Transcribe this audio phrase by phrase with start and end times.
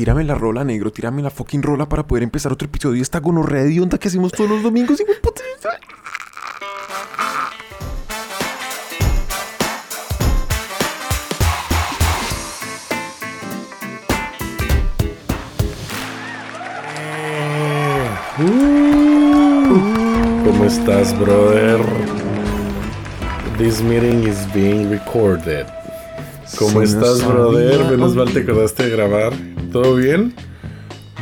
[0.00, 3.20] tírame la rola, negro, tírame la fucking rola para poder empezar otro episodio de esta
[3.20, 4.96] gonorrea de onda que hacemos todos los domingos.
[4.96, 5.42] de puta.
[20.46, 21.78] ¿Cómo estás, brother?
[23.58, 25.66] This meeting is being recorded.
[26.58, 27.84] ¿Cómo estás, brother?
[27.90, 29.49] Menos mal te acordaste de grabar.
[29.72, 30.34] ¿Todo bien?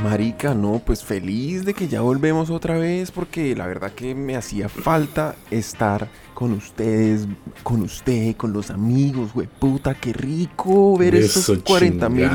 [0.03, 4.37] Marica, no, pues feliz de que ya volvemos otra vez porque la verdad que me
[4.37, 7.27] hacía falta estar con ustedes,
[7.65, 12.30] con usted, con los amigos, güey, puta, qué rico ver Eso, estos 40 mil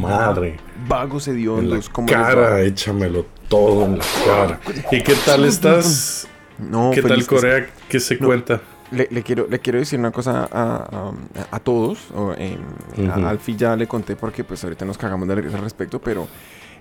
[0.00, 0.56] madre.
[0.86, 1.88] vagos hediondos.
[1.88, 2.22] ¿cómo les va?
[2.22, 4.60] cara, échamelo todo en la cara.
[4.92, 6.28] ¿Y qué tal estás?
[6.58, 7.66] No, ¿Qué tal Corea?
[7.88, 8.26] ¿Qué se No.
[8.28, 8.60] cuenta?
[8.90, 11.12] Le, le quiero, le quiero decir una cosa a, a-
[11.50, 12.10] a todos.
[12.14, 12.32] o.
[12.32, 15.98] A Alfie ya le conté porque pues ahorita nos cagamos de la risa al respecto,
[16.00, 16.26] pero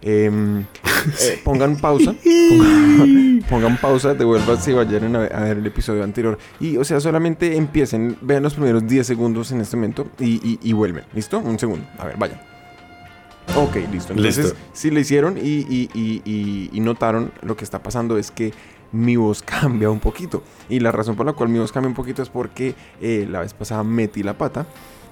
[0.01, 2.13] em, eh, pongan pausa.
[2.23, 6.37] Pongan, pongan pausa, devuélvanse y vayan a, ver- a ver el episodio anterior.
[6.59, 10.59] Y o sea, solamente empiecen, vean los primeros 10 segundos en este momento y, y-
[10.63, 11.03] y vuelven.
[11.13, 11.39] ¿Listo?
[11.39, 11.85] Un segundo.
[11.99, 12.39] A ver, vayan.
[13.55, 14.13] Ok, listo.
[14.13, 14.59] Entonces, Listo.
[14.73, 18.53] si le hicieron y- y notaron, lo que está pasando es que
[18.91, 20.43] mi voz cambia un poquito.
[20.69, 23.41] Y la razón por la cual mi voz cambia un poquito es porque eh, la
[23.41, 24.65] vez pasada metí la pata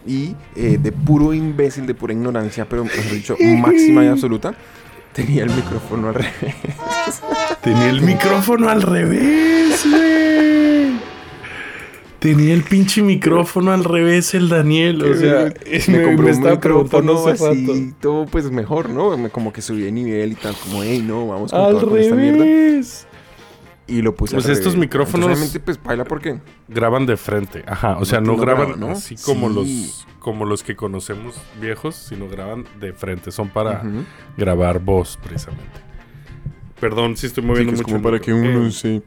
[0.08, 4.54] y eh, de puro imbécil, de pura ignorancia, pero mejor dicho, máxima y absoluta,
[5.14, 6.56] tenía el micrófono al revés.
[7.62, 10.96] Tenía el micrófono al revés, güey.
[12.20, 15.04] Tenía el pinche micrófono al revés el Daniel.
[15.04, 15.54] O sea,
[15.88, 19.16] me, compré un estaba preguntando micrófono así, todo pues mejor, ¿no?
[19.18, 21.88] Me- Como que subí de nivel y tal, como, hey, no, vamos con, toda Al
[21.88, 22.46] con esta mierda.
[23.88, 24.80] Y lo puse Pues al estos revés.
[24.90, 27.64] micrófonos- Entonces, obviamente, pues baila porque Graban de frente.
[27.68, 27.98] Ajá.
[28.00, 28.90] O sea, no, No graban graban, ¿no?
[28.92, 29.56] así como Sí.
[29.56, 33.32] los como los que conocemos viejos, sino graban de frente.
[33.32, 34.04] Son para Ujú.
[34.36, 35.80] grabar voz, precisamente.
[36.80, 37.94] Perdón si estoy moviendo Sí, que es mucho.
[37.94, 38.60] como para que micro.
[38.60, 39.02] uno Eh, se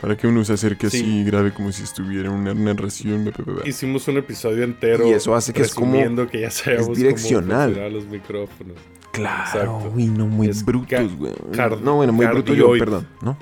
[0.00, 0.98] para que uno se acerque Sí.
[0.98, 3.68] así y grabe como si estuviera en una narración bla, bla, bla, bla.
[3.68, 5.06] Hicimos un episodio entero.
[5.08, 7.66] Y eso hace que es como- resumiendo que ya sabemos cómo direccional.
[7.70, 8.76] funcionan los micrófonos.
[9.12, 9.44] claro
[9.78, 9.92] exacto.
[9.94, 13.36] uy no muy Es brutos ca- güey card- no bueno muy bruto yo perdón no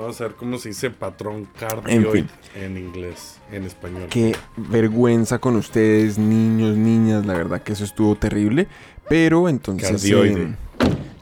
[0.00, 2.24] Vamos a ver cómo se dice patrón cardioid
[2.54, 4.06] En en, inglés, en español.
[4.10, 8.66] qué vergüenza con ustedes niños niñas la verdad que eso estuvo terrible
[9.08, 10.42] pero entonces Cardioide.
[10.42, 10.54] eh,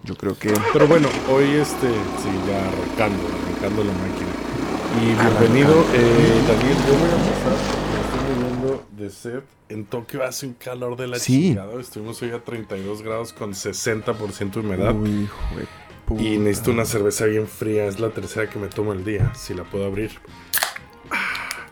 [0.04, 4.28] yo creo que Pero bueno, hoy este, sí, ya arrancando, arrancando la máquina.
[5.02, 7.56] Y bienvenido, eh, Daniel, yo voy a pasar,
[8.04, 9.44] estoy moviendo de set.
[9.68, 11.48] En Tokio hace un calor de la Sí.
[11.48, 14.94] chingada, estuvimos hoy a 32 grados con 60% de humedad.
[14.94, 15.66] uy hijo de
[16.08, 16.22] puta.
[16.22, 19.54] Y necesito una cerveza bien fría, es la tercera que me tomo el día, si
[19.54, 20.10] la puedo abrir.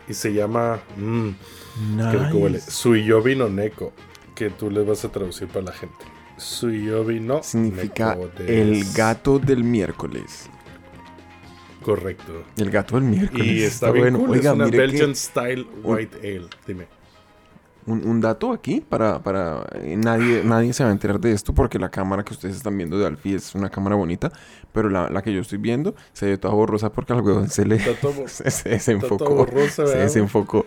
[0.07, 1.29] Y se llama, mmm,
[2.11, 2.71] qué rico huele, Nice.
[2.71, 3.91] Suiyobi no Neko,
[4.35, 6.05] que tú les vas a traducir para la gente.
[6.37, 10.47] Suiyobi no significa el gato del miércoles
[11.81, 12.43] Correcto.
[12.57, 15.65] el gato del miércoles Y está, bien bueno cool, oiga es una que- Belgian Style
[15.83, 16.47] White Ale.
[16.67, 16.87] Dime.
[17.87, 21.53] Un, un dato aquí para, para eh, nadie, nadie se va a enterar de esto
[21.53, 24.31] porque la cámara que ustedes están viendo de Alfie es una cámara bonita,
[24.71, 27.65] pero la, la que yo estoy viendo se ve toda borrosa porque al huevón se
[27.65, 27.79] le
[28.27, 29.33] se, se desenfocó.
[29.33, 30.65] borroso, Se desenfocó.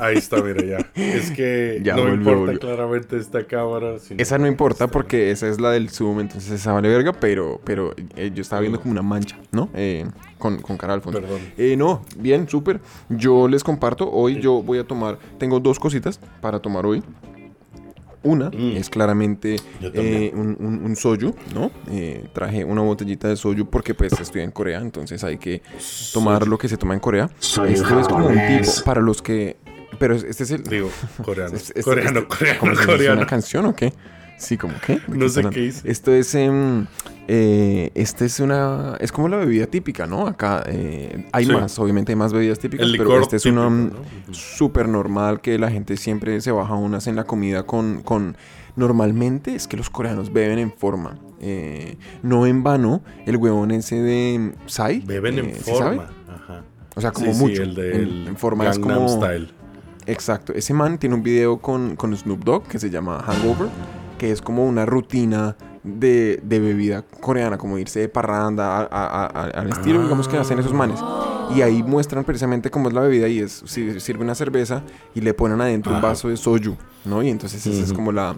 [0.00, 0.90] Ahí está, mira ya.
[1.00, 2.60] Es que Ya no me volvió, importa volvió.
[2.60, 3.98] claramente esta cámara.
[3.98, 4.92] sino Esa no importa esta.
[4.92, 8.60] porque esa es la del zoom, entonces esa vale verga, pero, pero eh, yo estaba
[8.60, 9.68] viendo como una mancha, ¿no?
[9.74, 10.06] Eh,
[10.38, 11.20] con, con cara al fondo.
[11.20, 11.40] Perdón.
[11.56, 12.80] Eh, no, bien, súper.
[13.08, 17.02] Yo les comparto, hoy yo voy a tomar, tengo dos cositas para tomar hoy.
[18.26, 18.76] Una Mm.
[18.78, 21.70] es claramente eh, un, un, un soju, ¿no?
[21.90, 25.60] Eh, traje una botellita de soju porque pues estoy en Corea, entonces hay que
[26.14, 27.28] tomar lo que se toma en Corea.
[27.38, 29.58] Soy Esto es como un tipo para los que...
[29.98, 30.62] Pero este es el...
[30.64, 30.90] Digo,
[31.24, 31.54] coreano.
[31.56, 32.90] es- es- coreano, es- coreano, ¿cómo se dice?
[32.92, 33.16] ¿Es coreano.
[33.20, 33.92] una canción o qué?
[34.36, 35.00] Sí, como qué?
[35.06, 35.88] ¿De No sé qué hice.
[35.90, 36.86] Esto es, em,
[37.28, 40.26] eh, este es una, es como la bebida típica, ¿no?
[40.26, 41.52] Acá eh, hay Sí.
[41.52, 43.90] más, obviamente hay más bebidas típicas, El pero este es una ¿no?
[44.32, 48.36] súper normal que la gente siempre se baja unas en la comida con, con,
[48.74, 51.16] normalmente es que los coreanos beben en forma.
[51.40, 55.00] Eh, no en vano, el huevón ese de Psy.
[55.06, 55.96] Beben en eh, ¿sí sabe?
[55.96, 56.10] forma.
[56.28, 56.64] Ajá.
[56.96, 57.62] O sea, como Sí, sí, mucho.
[57.62, 59.08] el de en, en forma es Gangnam como...
[59.10, 59.48] Style.
[60.06, 60.52] Exacto.
[60.52, 63.68] Ese man tiene un video con, con Snoop Dogg que se llama Hangover,
[64.18, 69.26] que es como una rutina de, de bebida coreana, como irse de parranda a- a-
[69.26, 70.98] a- al estilo, digamos, que hacen esos manes.
[71.54, 74.82] Y ahí muestran precisamente cómo es la bebida y es, si- sirve una cerveza
[75.14, 77.22] y le ponen adentro un vaso de soju, ¿no?
[77.22, 78.34] Y entonces esa es como la...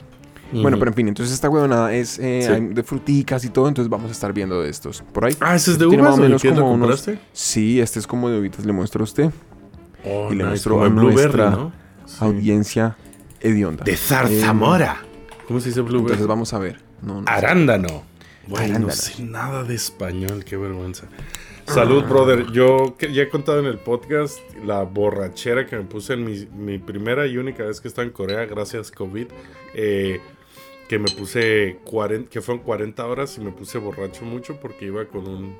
[0.52, 2.66] Bueno, pero en fin, entonces esta huevonada es eh, Sí.
[2.72, 5.02] de fruticas y todo, entonces vamos a estar viendo de estos.
[5.12, 5.36] Por ahí.
[5.40, 7.10] Ah, ese es de Tiene uvas más o menos ¿Qué lo como unos-?
[7.32, 9.30] Sí, este es como de uvitas, le muestro a usted,
[10.06, 11.72] Oh, y le nice, como a nuestra ¿no?
[12.06, 12.16] Sí.
[12.20, 12.96] audiencia
[13.40, 13.84] hedionda.
[13.84, 15.02] De Eh, zarzamora.
[15.48, 16.04] ¿Cómo se dice blueberry?
[16.12, 16.80] Entonces vamos a ver.
[17.02, 17.32] No, no sé.
[17.32, 18.04] Arándano.
[18.46, 18.86] Bueno, Arándano.
[18.86, 21.06] no sé nada de español, qué vergüenza.
[21.66, 22.46] Salud, brother.
[22.52, 26.78] Yo ya he contado en el podcast la borrachera que me puse en mi, mi
[26.78, 29.26] primera y única vez que estaba en Corea, gracias COVID.
[29.74, 30.20] eh,
[30.88, 35.04] que me puse 40, que fueron 40 horas y me puse borracho mucho porque iba
[35.06, 35.56] con un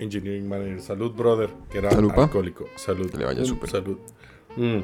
[0.00, 0.80] engineering manager.
[0.80, 2.66] Salud, brother, que era alcohólico.
[2.76, 3.10] Salud.
[3.10, 3.70] Que le vaya Mm, súper.
[3.70, 3.98] Salud.
[4.56, 4.80] Mm.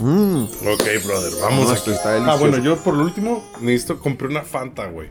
[0.00, 4.86] Mm, Ok, brother, vamos No, está Ah, bueno, yo por último necesito compré una Fanta,
[4.86, 5.08] güey.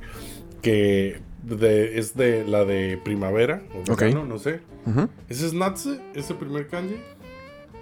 [0.61, 4.61] Que de- es de la de primavera o verano, no sé.
[5.27, 5.97] ¿Ese es Natsu?
[6.13, 6.95] ¿Ese primer kanji?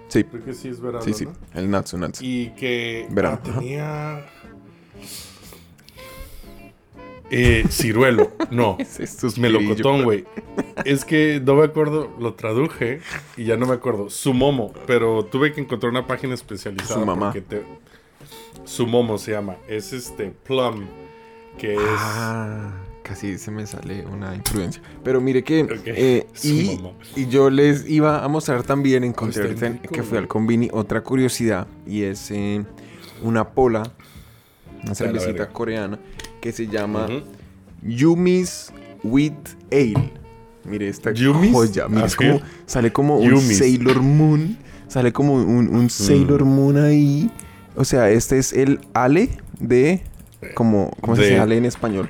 [0.08, 1.24] Sí, Creo que sí es verano, sí, sí.
[1.26, 1.32] ¿no?
[1.54, 2.24] El Natsu, Natsu.
[2.24, 4.26] Y que Verano, ah, tenía...
[7.30, 8.32] Eh, ciruelo.
[8.50, 8.76] No.
[8.98, 10.24] Es Melocotón, güey.
[10.84, 13.00] Es que no me acuerdo, lo traduje
[13.36, 14.10] y ya no me acuerdo.
[14.10, 17.00] Sumomo, pero tuve que encontrar una página especializada.
[17.00, 17.32] Su mamá.
[17.32, 17.64] te-
[18.64, 19.56] Sumomo se llama.
[19.68, 20.86] Es este plum,
[21.58, 21.80] que es.
[21.84, 24.82] Ah, casi se me sale una influencia.
[25.04, 25.62] Pero mire que...
[25.62, 25.70] Ok.
[25.86, 26.48] eh, Su
[27.16, 30.26] y, yo les iba a mostrar también, encontré Está ahorita rico, que fui al.
[30.28, 32.64] Convini otra curiosidad y es eh,
[33.22, 33.84] una pola,
[34.82, 35.98] una cervecita coreana
[36.40, 37.08] que se llama.
[37.82, 38.72] Yumi's
[39.02, 40.12] Wheat Ale.
[40.64, 41.52] Mire esta ¿Yumi's?
[41.52, 41.88] joya.
[41.88, 43.40] Mire, es como, sale como un.
[43.40, 44.56] Sailor Moon.
[44.88, 46.48] Sale como un, un Sailor Mm.
[46.48, 47.30] Moon ahí.
[47.74, 49.28] O sea, este es el ale
[49.60, 50.00] de...
[50.54, 52.08] Como, ¿Cómo se De- dice ale en español?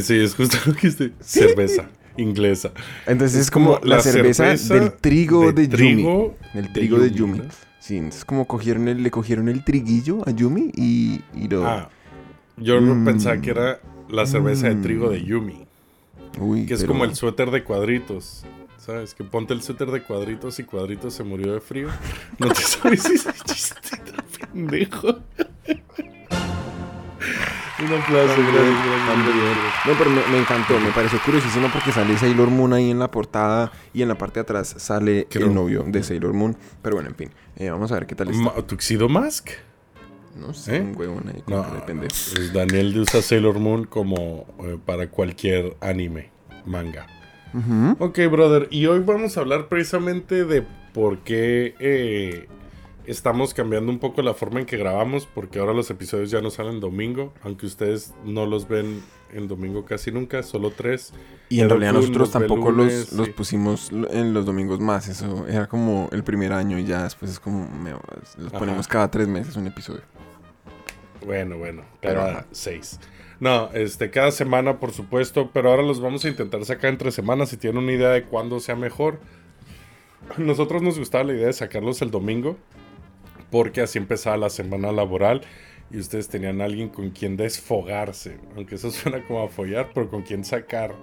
[0.00, 1.12] Sí, es justo lo que dice.
[1.20, 2.70] Cerveza inglesa.
[3.06, 4.44] Entonces es, como, la, cerveza,
[4.74, 5.76] del trigo de, Yumi.
[5.76, 7.50] trigo Del de trigo de Yumi, Yumi.
[7.80, 11.66] Sí, entonces como cogieron el, le cogieron el triguillo a Yumi y, y lo...
[11.66, 11.88] Ah,
[12.60, 13.04] yo Mm.
[13.04, 15.24] pensaba que era la cerveza de trigo de Mm.
[15.24, 15.66] Yumi.
[16.38, 18.44] Uy, Que es pero- como el suéter de cuadritos.
[18.78, 19.14] ¿Sabes?
[19.14, 21.88] Que ponte el suéter de cuadritos y cuadritos se murió de frío.
[22.38, 25.18] No te sabes ese chiste tan pendejo.
[27.78, 29.86] Un aplauso, gracias.
[29.86, 33.10] No, pero me, me encantó, me pareció curiosísimo porque sale Sailor Moon ahí en la
[33.10, 35.46] portada y en la parte de atrás sale Creo.
[35.46, 36.56] el novio de Sailor Moon.
[36.82, 38.62] Pero bueno, en fin, eh, vamos a ver qué tal está.
[38.66, 39.48] ¿Tuxedo Mask?
[40.36, 40.80] No sé, ¿Eh?
[40.80, 42.14] un huevón ahí con No, pendejo.
[42.34, 46.30] pues Daniel usa Sailor Moon como eh, para cualquier anime,
[46.64, 47.06] manga.
[47.52, 47.96] Ujú.
[48.04, 50.62] Ok, brother, y hoy vamos a hablar precisamente de
[50.94, 52.46] por qué eh,
[53.06, 56.50] estamos cambiando un poco la forma en que grabamos, porque ahora los episodios ya no
[56.50, 59.02] salen domingo, aunque ustedes no los ven
[59.32, 61.12] en domingo casi nunca, solo tres.
[61.48, 65.08] Y en realidad nosotros tampoco lunes, los, los pusimos en los domingos más.
[65.08, 67.68] Eso era como el primer año y ya después es como...
[67.68, 67.90] me-
[68.38, 68.58] los Ajá.
[68.60, 70.02] ponemos cada tres meses un episodio.
[71.24, 72.98] Bueno, bueno, Pero, cada seis.
[73.40, 77.48] No, este, cada semana, por supuesto, pero ahora los vamos a intentar sacar entre semanas
[77.48, 79.18] si tienen una idea de cuándo sea mejor.
[80.36, 82.58] Nosotros nos gustaba la idea de sacarlos el domingo,
[83.50, 85.40] porque así empezaba la semana laboral
[85.90, 90.08] y ustedes tenían a alguien con quien desfogarse, aunque eso suena como a follar, pero
[90.08, 90.94] con quien sacar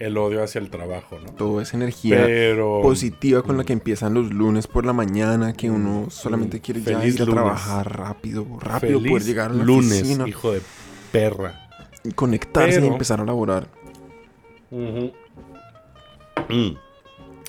[0.00, 1.30] el odio hacia el trabajo, ¿no?
[1.34, 2.80] Toda esa energía Pero...
[2.82, 6.60] positiva con la que empiezan los lunes por la mañana, que uno solamente Mm.
[6.60, 7.34] quiere ya ir a lunes.
[7.34, 10.62] trabajar rápido, rápido Feliz poder llegar a la lunes, oficina hijo de
[11.12, 11.68] perra.
[12.02, 13.68] y conectarse y empezar a laborar.
[16.48, 16.70] Mm.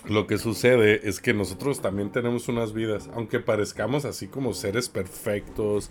[0.10, 4.90] Lo que sucede es que nosotros también tenemos unas vidas, aunque parezcamos así como seres
[4.90, 5.90] perfectos,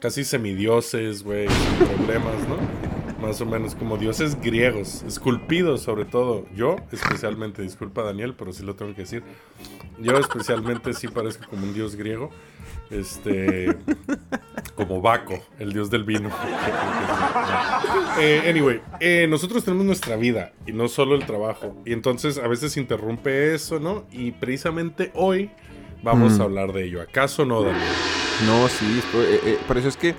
[0.00, 2.95] casi semidioses, güey, sin problemas, ¿no?
[3.20, 6.44] Más o menos como dioses griegos, esculpidos sobre todo.
[6.54, 9.22] Yo especialmente, disculpa Daniel, pero sí lo tengo que decir.
[9.98, 12.30] Yo especialmente sí parezco como un dios griego.
[12.90, 13.74] Este.
[14.74, 16.30] Como Baco, el dios del vino.
[18.18, 21.76] Eh, anyway, eh, nosotros tenemos nuestra vida y no solo el trabajo.
[21.84, 24.06] Y entonces a veces interrumpe eso, ¿no?
[24.10, 25.50] Y precisamente hoy
[26.02, 26.40] vamos Mm.
[26.40, 27.02] a hablar de ello.
[27.02, 27.82] ¿Acaso no, Daniel?
[28.46, 30.14] No, sí, esto- eh, eh, por eso es que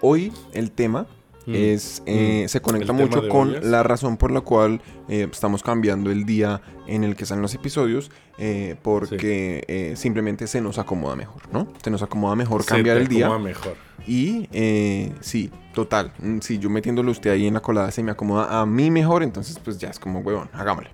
[0.00, 1.06] hoy el tema
[1.46, 1.54] Mm.
[1.54, 2.48] es eh, Mm.
[2.48, 7.04] se conecta mucho con la razón por la cual eh, estamos cambiando el día en
[7.04, 11.68] el que salen los episodios eh, porque eh, simplemente se nos acomoda mejor, ¿no?
[11.82, 13.74] Se nos acomoda mejor Se cambiar te el día acomoda mejor.
[14.06, 18.10] y eh, sí, total, mm, si yo metiéndolo usted ahí en la colada se me
[18.10, 20.90] acomoda a mí mejor, entonces pues ya es como huevón, hagámosle.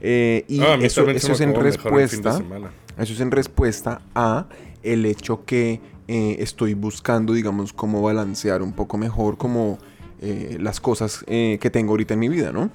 [0.00, 2.70] Eh, y Ah, eso, se eso es en respuesta semana.
[2.96, 4.46] eso es en respuesta a
[4.82, 5.80] el hecho que
[6.10, 9.78] eh, estoy buscando, digamos, cómo balancear un poco mejor como
[10.20, 12.68] eh, las cosas eh, que tengo ahorita en mi vida, ¿no?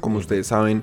[0.00, 0.82] Como ustedes saben,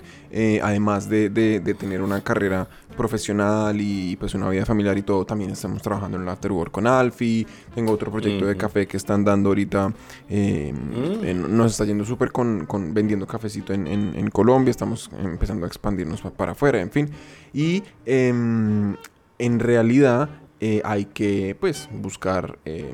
[0.63, 5.25] además de, de- de tener una carrera profesional y pues una vida familiar y todo,
[5.25, 7.45] también estamos trabajando en el Afterwork con Alfie.
[7.75, 9.93] Tengo otro proyecto de café que están dando ahorita.
[10.29, 11.25] eh, Mm.
[11.25, 14.71] en- nos está yendo súper con, con vendiendo cafecito en, en- en Colombia.
[14.71, 17.09] Estamos empezando a expandirnos pa- para afuera, en fin.
[17.53, 18.95] Y em,
[19.38, 22.93] en realidad eh, hay que, pues, buscar, eh,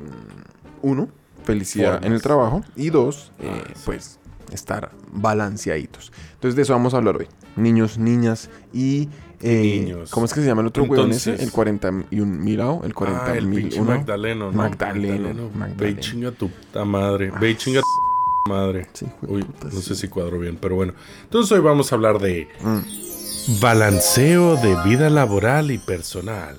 [0.82, 1.08] uno,
[1.44, 3.82] felicidad en el trabajo y dos, eh, Ah, sí.
[3.84, 4.18] pues,
[4.52, 6.12] estar balanceaditos.
[6.34, 7.26] Entonces, de eso vamos a hablar hoy.
[7.56, 9.08] Niños, niñas y...
[9.40, 10.10] eh, Niños.
[10.10, 11.34] ¿Cómo es que se llama el otro huevón ese?
[11.42, 13.90] El 41 milao, el 40 Ah, el pinche uno.
[13.92, 14.56] Magdaleno, ¿no?
[14.58, 17.30] Magdaleno, Ve chinga tu puta madre.
[17.40, 18.86] Ve chinga tu madre.
[18.92, 19.82] Sí, Uy, puta, no sí.
[19.82, 20.92] sé si cuadro bien, pero bueno.
[21.24, 23.60] Entonces hoy vamos a hablar de Mm.
[23.60, 26.56] balanceo de vida laboral y personal.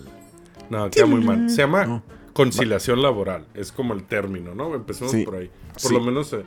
[0.69, 1.50] No, queda muy mal.
[1.50, 2.03] Se llama No.
[2.33, 3.45] conciliación laboral.
[3.53, 4.74] Es como el término, ¿no?
[4.75, 5.24] Empecemos Sí.
[5.24, 5.50] por ahí.
[5.74, 5.93] Por Sí.
[5.93, 6.43] lo menos eh,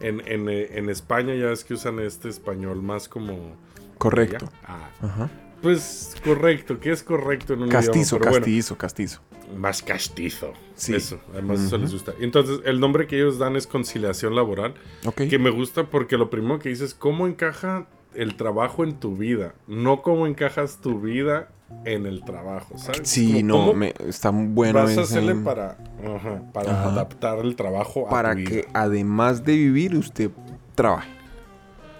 [0.00, 3.56] en, en, eh, en España ya es que usan este español más como...
[3.98, 4.48] Correcto.
[4.66, 5.30] Ah, Ajá.
[5.62, 6.78] pues correcto.
[6.80, 8.18] ¿Qué es correcto en un Castizo, idioma?
[8.18, 9.20] Pero bueno, castizo, castizo.
[9.56, 10.52] más castizo.
[10.74, 10.94] Sí.
[10.94, 12.12] Eso, además eso les gusta.
[12.20, 14.74] Entonces, el nombre que ellos dan es conciliación laboral,
[15.16, 19.16] que me gusta porque lo primero que dices es cómo encaja el trabajo en tu
[19.16, 21.48] vida, no cómo encajas tu vida
[21.84, 23.08] en el trabajo, ¿sabes?
[23.08, 25.76] Sí, Como no, me, está bueno vas a hacerle para,
[26.16, 26.92] ajá, para Ajá.
[26.92, 28.50] adaptar el trabajo a para tu vida.
[28.50, 30.30] que además de vivir usted
[30.74, 31.10] trabaje.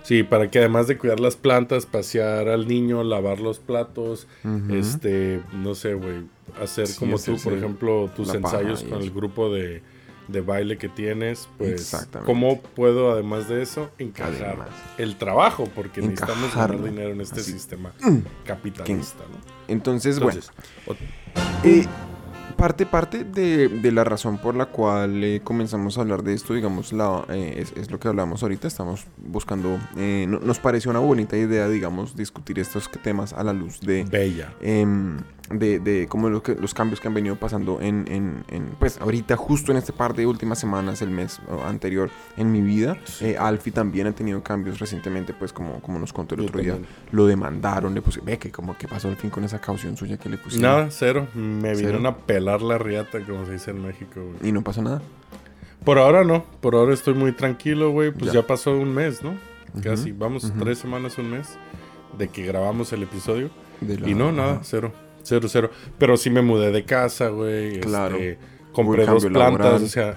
[0.02, 4.28] Sí, para que además de cuidar las plantas, pasear al niño, lavar los platos,
[4.70, 6.26] este, no sé, güey,
[6.60, 9.82] hacer Sí, como tú, por ejemplo, tus ensayos con el grupo de,
[10.28, 11.94] de baile que tienes, pues.
[12.24, 14.68] ¿cómo puedo además de eso encajar Además.
[14.98, 15.68] el trabajo?
[15.74, 17.52] Porque necesitamos ganar dinero en este Así.
[17.52, 17.92] sistema
[18.44, 19.38] capitalista, ¿no?
[19.68, 20.50] Entonces, Entonces,
[20.86, 20.98] bueno,
[21.64, 21.86] eh,
[22.56, 26.54] parte, parte de, de la razón por la cual eh, comenzamos a hablar de esto,
[26.54, 31.00] digamos, la, eh, es, es lo que hablamos ahorita, estamos buscando, no- nos pareció una
[31.00, 34.04] bonita idea, digamos, discutir estos temas a la luz de...
[34.04, 34.52] bella.
[35.50, 38.98] De, de como lo que- los cambios que han venido pasando en, en- en, pues
[38.98, 42.08] ahorita justo en este par de últimas semanas el mes anterior
[42.38, 43.26] en mi vida Sí.
[43.26, 46.60] Eh, Alfie también ha tenido cambios recientemente pues como, como nos contó el Yo otro
[46.62, 46.78] día
[47.12, 50.16] lo demandaron le puse ve que como que pasó al fin con esa caución suya
[50.16, 51.28] que le pusieron Nada, cero.
[51.34, 51.76] Me Cero.
[51.76, 54.48] vinieron a pelar la riata, como se dice en México, güey.
[54.48, 55.02] y no pasó nada
[55.84, 58.10] Por ahora no, por ahora estoy muy tranquilo, güey.
[58.12, 58.40] Pues Ya.
[58.40, 58.46] ya.
[58.46, 59.32] pasó un mes, ¿no?
[59.74, 60.58] Ujú, Casi, vamos, ujú.
[60.60, 61.58] tres semanas, un mes
[62.16, 63.50] de que grabamos el episodio.
[63.86, 64.92] La- Y no, nada, cero,
[65.24, 65.70] cero, cero.
[65.98, 67.80] Pero sí me mudé de casa, güey.
[67.80, 68.16] Claro.
[68.16, 68.38] este,
[68.72, 69.82] compré dos plantas, laboral.
[69.82, 70.16] o sea,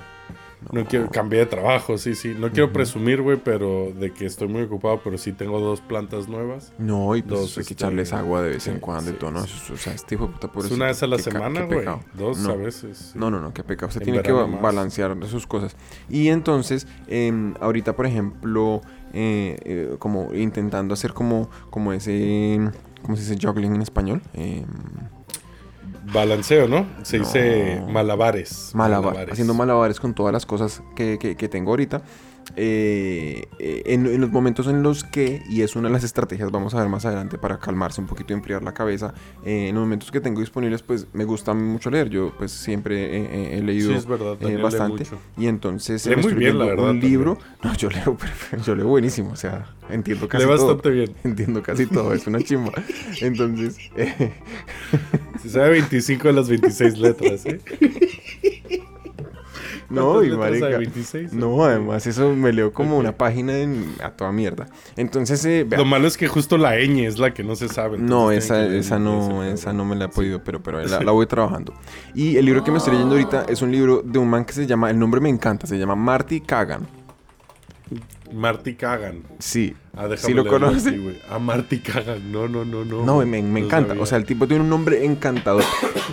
[0.72, 0.88] no, No.
[0.88, 2.36] quiero, cambié de trabajo, sí, sí.
[2.38, 6.28] No quiero presumir, güey, pero de que estoy muy ocupado, pero sí tengo dos plantas
[6.28, 6.74] nuevas.
[6.80, 9.14] no y pues Dos, hay que este, echarles agua de vez en sí, cuando y
[9.14, 9.72] todo no sí.
[9.74, 11.86] O sea este hijo de puta Es pobrecito, una vez a la semana, güey.
[12.16, 12.50] Dos No.
[12.50, 13.12] a veces.
[13.16, 13.90] No, no, no, qué pecado.
[13.90, 14.60] Usted En tiene que más.
[14.62, 15.76] balancear sus cosas.
[16.10, 18.82] Y entonces, em, ahorita, por ejemplo,
[19.14, 22.72] eh, eh, como intentando hacer como, como ese,
[23.08, 24.22] ¿cómo se dice juggling en español?
[24.34, 24.66] Em,
[26.14, 26.86] Balanceo, ¿no?
[27.04, 27.24] Se No.
[27.26, 28.72] dice malabares.
[28.74, 32.02] malabar, haciendo malabares con todas las cosas que, que- que tengo ahorita.
[32.56, 36.74] Eh, en, en los momentos en los que, y es una de las estrategias, vamos
[36.74, 39.14] a ver más adelante para calmarse un poquito y enfriar la cabeza,
[39.46, 42.10] eh, en los momentos que tengo disponibles, pues me gusta mucho leer.
[42.10, 44.38] Yo pues siempre eh, eh, he leído Sí, es verdad.
[44.42, 45.04] eh, bastante.
[45.04, 45.20] mucho.
[45.38, 47.38] Y entonces Lee muy bien, la verdad, un libro.
[47.64, 48.18] No, yo leo,
[48.66, 50.68] yo leo buenísimo, o sea, entiendo casi Lee todo.
[50.68, 51.16] bastante bien.
[51.24, 52.72] Entiendo casi todo, es una chimba.
[53.22, 53.78] Entonces,
[55.42, 57.60] Se sabe 25 de las 26 letras, ¿eh?
[59.90, 60.78] no, ¿Cuántas y marica.
[60.78, 61.34] 26.
[61.34, 64.68] No, además eso me leo como una página en- a toda mierda.
[64.96, 67.98] Entonces, eh, Lo malo es que justo la ñ es la que no se sabe.
[67.98, 71.26] no, esa, esa no, esa no me la he podido, pero, pero la, la voy
[71.28, 71.74] trabajando.
[72.14, 74.54] Y el libro que me estoy leyendo ahorita es un libro de un man que
[74.54, 76.97] se llama, el nombre me encanta, se llama Marty Kagan.
[78.34, 79.24] Marty Kagan.
[79.40, 79.74] Sí.
[79.96, 80.90] Ah, ¿Sí lo conoce?
[80.90, 81.20] aquí, güey.
[81.30, 82.32] Ah, Marty Kagan.
[82.32, 83.04] No, no, no, no.
[83.06, 83.90] No, me, me No encanta.
[83.90, 84.04] sabía.
[84.04, 85.64] O sea, el tipo tiene un nombre encantador.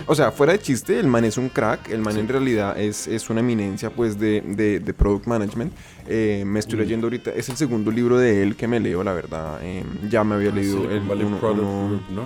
[0.07, 1.89] O sea, fuera de chiste, el man es un crack.
[1.89, 5.73] El man en realidad es, es una eminencia, pues, de, de, de product management.
[6.07, 6.81] Eh, me estoy Mm.
[6.81, 7.31] leyendo ahorita.
[7.31, 9.59] Es el segundo libro de él que me leo, la verdad.
[9.61, 12.01] Eh, ya me había Ah, leído el uno- uno-.
[12.09, 12.23] No.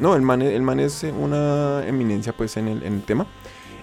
[0.00, 3.26] No, el man, el man es eh, una eminencia, pues, en el, en el tema.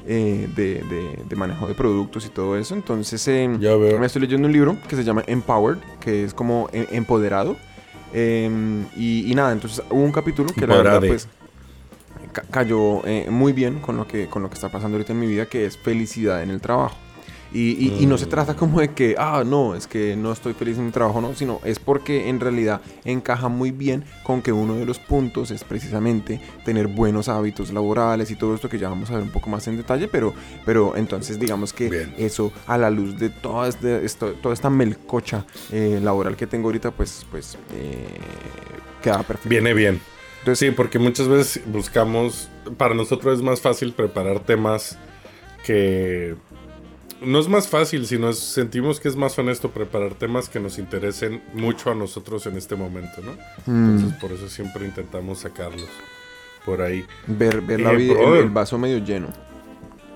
[0.07, 2.73] Eh, de, de- de manejo de productos y todo eso.
[2.75, 3.99] Entonces, eh, Ya veo.
[3.99, 7.55] me estoy leyendo un libro que se llama Empowered, que es como eh, empoderado.
[8.13, 11.27] Em, y, y nada, entonces hubo un capítulo que la verdad pues
[12.33, 15.19] ca- cayó eh, muy bien con lo, que, con lo que está pasando ahorita en
[15.19, 16.95] mi vida, que es felicidad en el trabajo.
[17.53, 18.29] Y, y- y no se Mm.
[18.29, 21.35] trata como de que, ah, no, es que no estoy feliz en mi trabajo, no,
[21.35, 25.65] sino es porque en realidad encaja muy bien con que uno de los puntos es
[25.65, 29.49] precisamente tener buenos hábitos laborales y todo esto que ya vamos a ver un poco
[29.49, 30.33] más en detalle, pero,
[30.65, 32.13] pero entonces digamos que Bien.
[32.17, 36.69] eso a la luz de toda, este- esto- toda esta melcocha eh, laboral que tengo
[36.69, 38.07] ahorita, pues, pues eh,
[39.03, 39.49] queda perfecto.
[39.49, 39.99] Viene bien.
[40.39, 44.97] Entonces, Sí, porque muchas veces buscamos, para nosotros es más fácil preparar temas
[45.65, 46.35] que...
[47.21, 50.79] No es más fácil, sino es- sentimos que es más honesto preparar temas que nos
[50.79, 53.31] interesen mucho a nosotros en este momento, ¿no?
[53.71, 55.87] mm, Entonces por eso siempre intentamos sacarlos.
[56.65, 57.03] por ahí.
[57.25, 59.29] Ver, ver la Eh, vida, el, vaso medio lleno.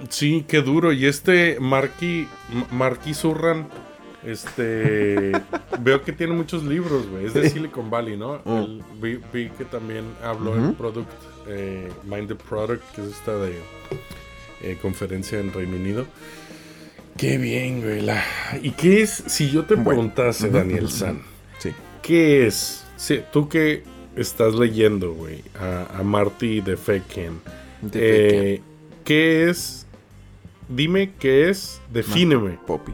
[0.10, 0.94] Sí, qué duro.
[0.94, 2.28] Y este Marky,
[2.72, 3.68] Marky Surran,
[4.24, 5.32] este,
[5.82, 7.26] veo que tiene muchos libros, güey.
[7.26, 8.42] Es de Silicon Valley, ¿no?
[8.46, 8.60] Oh.
[8.60, 10.74] El- vi, vi que también habló en Ujú.
[10.76, 11.10] Product,
[11.48, 13.58] eh, Mind the Product, que es esta de
[14.62, 16.06] eh, conferencia en Reino Unido.
[17.18, 18.02] Qué bien, güey.
[18.02, 18.24] la-
[18.62, 19.90] ¿Y qué es, si yo te Bueno.
[19.90, 21.22] preguntase, Daniel San,
[21.60, 21.72] Sí.
[22.02, 22.86] qué es?
[22.98, 23.84] Sí, tú que
[24.16, 27.40] estás leyendo, güey, a, a Marty de Feken.
[27.82, 28.62] De Eh,
[29.04, 29.86] ¿Qué es?
[30.68, 32.58] Dime qué es, defíneme.
[32.66, 32.94] Poppy.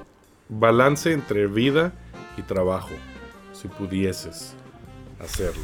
[0.49, 1.93] Balance entre vida
[2.37, 2.89] y trabajo.
[3.53, 4.53] Si pudieses
[5.19, 5.63] hacerlo.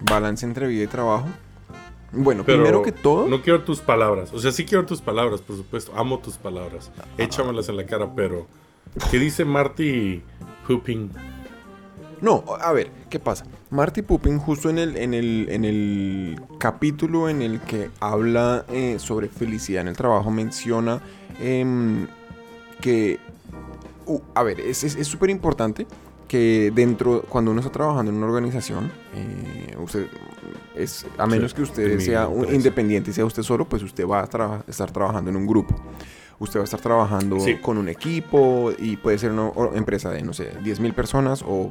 [0.00, 1.28] Balance entre vida y trabajo.
[2.12, 3.26] Bueno, Pero primero que todo.
[3.26, 4.32] No quiero tus palabras.
[4.32, 5.92] O sea, sí quiero tus palabras, por supuesto.
[5.96, 6.90] Amo tus palabras.
[7.18, 8.46] Échamelas en la cara, pero.
[9.10, 10.22] ¿Qué dice Marty
[10.66, 11.08] Pooping?
[12.20, 13.44] No, a ver, ¿qué pasa?
[13.70, 18.98] Marty Pupin, justo en el, en el, en el capítulo en el que habla eh,
[19.00, 21.00] sobre felicidad en el trabajo, menciona
[21.40, 22.06] em,
[22.80, 23.18] que,
[24.06, 25.86] uh, a ver, es es- es súper importante
[26.28, 30.06] que dentro, cuando uno está trabajando en una organización, eh, usted,
[30.76, 34.06] es, a menos Sí, que usted sea un independiente y sea usted solo, pues usted
[34.06, 35.74] va a estar trabajando en un grupo.
[36.38, 37.56] Usted va a estar trabajando Sí.
[37.56, 41.70] con un equipo y puede ser una empresa de, no sé, 10 mil personas o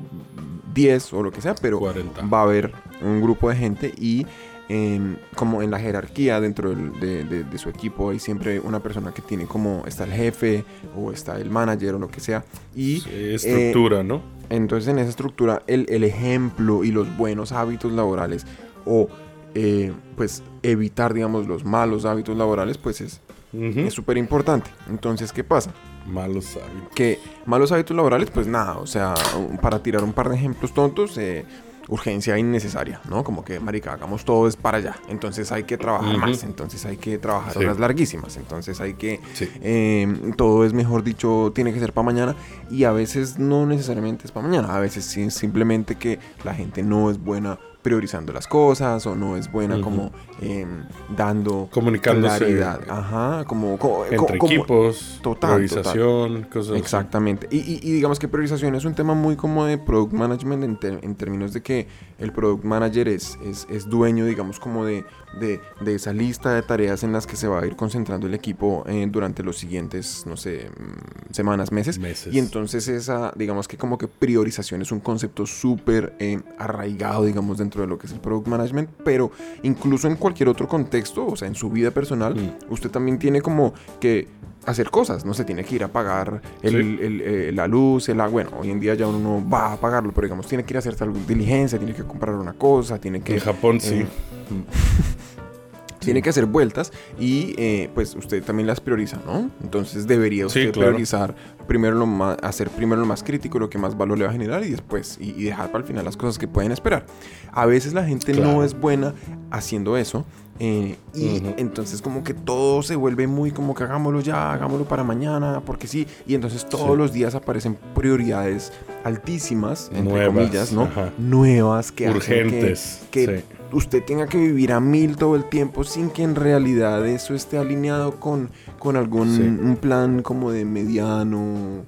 [0.74, 2.26] 10 o lo que sea, pero 40.
[2.28, 4.26] va a haber un grupo de gente y
[4.70, 8.80] em, como en la jerarquía dentro del- de, de- de su equipo hay siempre una
[8.80, 10.64] persona que tiene como está el jefe
[10.96, 14.22] o está el manager o lo que sea y Sí, estructura, ¿no?
[14.52, 18.46] Entonces en esa estructura el, el ejemplo y los buenos hábitos laborales
[18.86, 19.08] o
[19.56, 23.22] eh, pues evitar digamos los malos hábitos laborales pues es
[23.54, 25.74] es súper importante entonces ¿qué pasa?
[26.08, 26.96] Malos hábitos.
[26.96, 29.14] que malos hábitos laborales, pues nada, o sea,
[29.62, 31.46] para tirar un par de ejemplos tontos, eh,
[31.92, 33.24] urgencia innecesaria, ¿no?
[33.24, 36.96] Como que, marica, hagamos todo es para allá, entonces hay que trabajar más, entonces hay
[36.98, 37.60] que trabajar Sí.
[37.60, 39.48] horas larguísimas, entonces hay que, Sí.
[39.62, 42.36] eh, todo es mejor dicho, tiene que ser para mañana,
[42.70, 46.82] y a veces no necesariamente es para mañana, a veces sí simplemente que la gente
[46.82, 50.84] no es buena priorizando las cosas o no es buena como em,
[51.16, 52.38] dando Comunicándose.
[52.38, 56.80] claridad, ajá, como, como- Entre como- equipos, Total, priorización, cosas así.
[56.80, 57.48] Exactamente.
[57.50, 61.00] Y, y- y digamos que priorización es un tema muy como de product management en,
[61.02, 61.88] en términos de que
[62.20, 65.04] el product manager es, es, es dueño, digamos, como de,
[65.40, 68.34] de, de esa lista de tareas en las que se va a ir concentrando el
[68.34, 72.00] equipo eh, durante los siguientes, no sé, mm, semanas, meses.
[72.00, 72.34] Meses.
[72.34, 77.58] Y entonces esa, digamos que como que priorización es un concepto súper eh, arraigado, digamos,
[77.58, 79.32] dentro de lo que es el product management, pero
[79.64, 82.72] incluso en cualquier otro contexto, o sea, en su vida personal, Mm.
[82.72, 84.28] usted también tiene como que
[84.66, 87.00] hacer cosas, no se tiene que ir a pagar el- Sí.
[87.02, 89.78] el, eh, la luz, el agua, bueno, hoy en día ya uno no va a
[89.78, 93.00] pagarlo, pero digamos, tiene que ir a hacer alguna diligencia, tiene que comprar una cosa,
[93.00, 93.34] tiene que...
[93.34, 93.96] En Japón sí.
[93.96, 94.06] eh,
[96.00, 99.52] tiene que hacer vueltas y eh, pues usted también las prioriza, ¿no?
[99.62, 100.90] Entonces debería Sí, usted claro.
[100.90, 101.36] priorizar
[101.68, 104.34] primero lo más, hacer primero lo más crítico, lo que más valor le va a
[104.34, 107.06] generar y después y, y dejar para el final las cosas que pueden esperar.
[107.52, 109.14] A veces la gente no es buena
[109.52, 110.26] haciendo eso
[110.64, 115.04] eh, y entonces como que todo se vuelve muy como que hagámoslo ya, hagámoslo para
[115.04, 116.98] mañana, porque sí, y entonces todos Sí.
[116.98, 118.72] los días aparecen prioridades
[119.04, 120.84] altísimas, entre Nuevas, comillas, ¿no?
[120.84, 121.10] ajá.
[121.18, 123.02] Nuevas que hacen que- Urgentes.
[123.10, 123.44] que sí.
[123.72, 127.58] usted tenga que vivir a mil todo el tiempo sin que en realidad eso esté
[127.58, 129.42] alineado con, con algún Sí.
[129.42, 131.84] un plan como de mediano.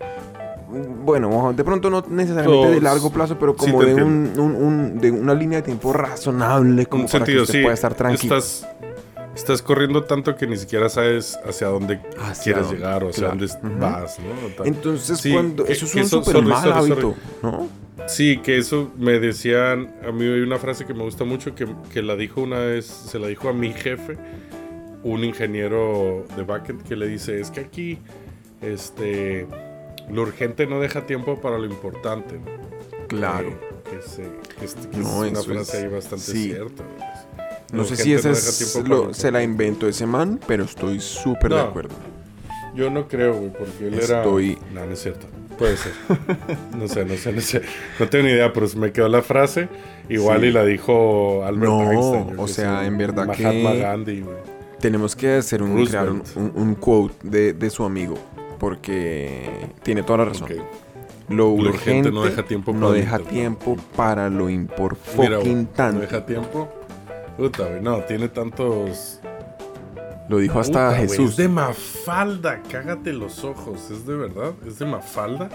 [1.04, 5.12] Bueno, de pronto no necesariamente de largo plazo, pero como de, un, un- un- de
[5.12, 7.62] una línea de tiempo razonable como para sentido, que usted sí.
[7.62, 8.38] pueda estar tranquilo.
[8.38, 8.68] Estás,
[9.36, 13.30] estás corriendo tanto que ni siquiera sabes hacia dónde Hacia quieres dónde, llegar o hacia
[13.32, 13.38] claro.
[13.62, 14.66] dónde vas, ¿no?
[14.66, 16.92] Entonces, Sí, cuando que- eso es un eso- sorry, mal sorry, sorry.
[16.92, 17.68] hábito, ¿no?
[18.08, 21.68] Sí, que eso me decían, a mí hay una frase que me gusta mucho que,
[21.94, 24.18] que la dijo una vez, se la dijo a mi jefe,
[25.04, 28.00] un ingeniero de backend que le dice, es que aquí,
[28.62, 29.48] este,
[30.10, 32.40] lo urgente no deja tiempo para lo importante.
[33.08, 33.50] Claro.
[33.50, 33.58] Eh,
[33.90, 36.44] que se- que es, que No, es una frase es- ahí bastante sí.
[36.46, 36.84] cierta.
[37.72, 41.60] No sé si deja es lo- se la inventó ese man, pero estoy súper de
[41.60, 41.96] acuerdo.
[42.76, 44.82] Yo no creo, güey, porque él Estoy- era...
[44.82, 45.28] No, no es cierto.
[45.58, 45.92] Puede ser.
[46.76, 47.62] No sé, no sé, no sé.
[48.00, 49.70] No tengo ni idea, pero se me quedó la frase.
[50.10, 50.48] Igual Sí.
[50.48, 52.40] y la dijo Albert No, Einstein.
[52.40, 54.26] o sea, en verdad Mahatma que- Gandhi.
[54.80, 58.16] Tenemos que hacer un, crear un, un- un quote de, de su amigo,
[58.64, 60.48] porque tiene toda la razón.
[61.28, 63.34] Lo Lo urgente urgente no deja tiempo no deja importante.
[63.34, 65.96] tiempo para lo impor Mira, fucking güey, tanto.
[65.96, 66.70] No deja tiempo.
[67.38, 67.82] Puta, güey.
[67.82, 69.20] No, tiene tantos.
[70.30, 71.32] Lo dijo hasta Puta, Jesús.
[71.32, 72.62] Es de Mafalda.
[72.72, 73.92] Cágate los ojos.
[73.92, 74.54] ¿Es de verdad?
[74.66, 75.50] ¿Es de Mafalda?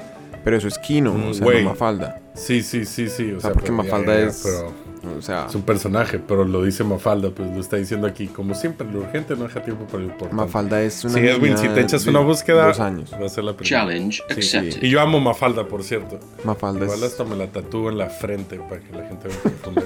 [0.45, 2.21] Pero eso es Kino, o sea, no Mafalda.
[2.35, 3.33] Sí, sí, sí, sí.
[3.33, 4.75] O, sea, porque Mafalda ya, es- Pero
[5.17, 8.27] O sea, Es un personaje, pero lo dice Mafalda, pues lo está diciendo aquí.
[8.29, 10.37] Como siempre, lo urgente no deja tiempo para lo importante.
[10.37, 13.13] Mafalda es una Sí, Edwin, si te echas una búsqueda, Dos años.
[13.13, 13.83] va a ser la primera.
[13.83, 14.83] Challenge Sí, accepted.
[14.83, 16.19] Y yo amo Mafalda, por cierto.
[16.45, 17.05] Mafalda Igual es...
[17.05, 19.83] hasta me la tatúo en la frente para que la gente me confunda.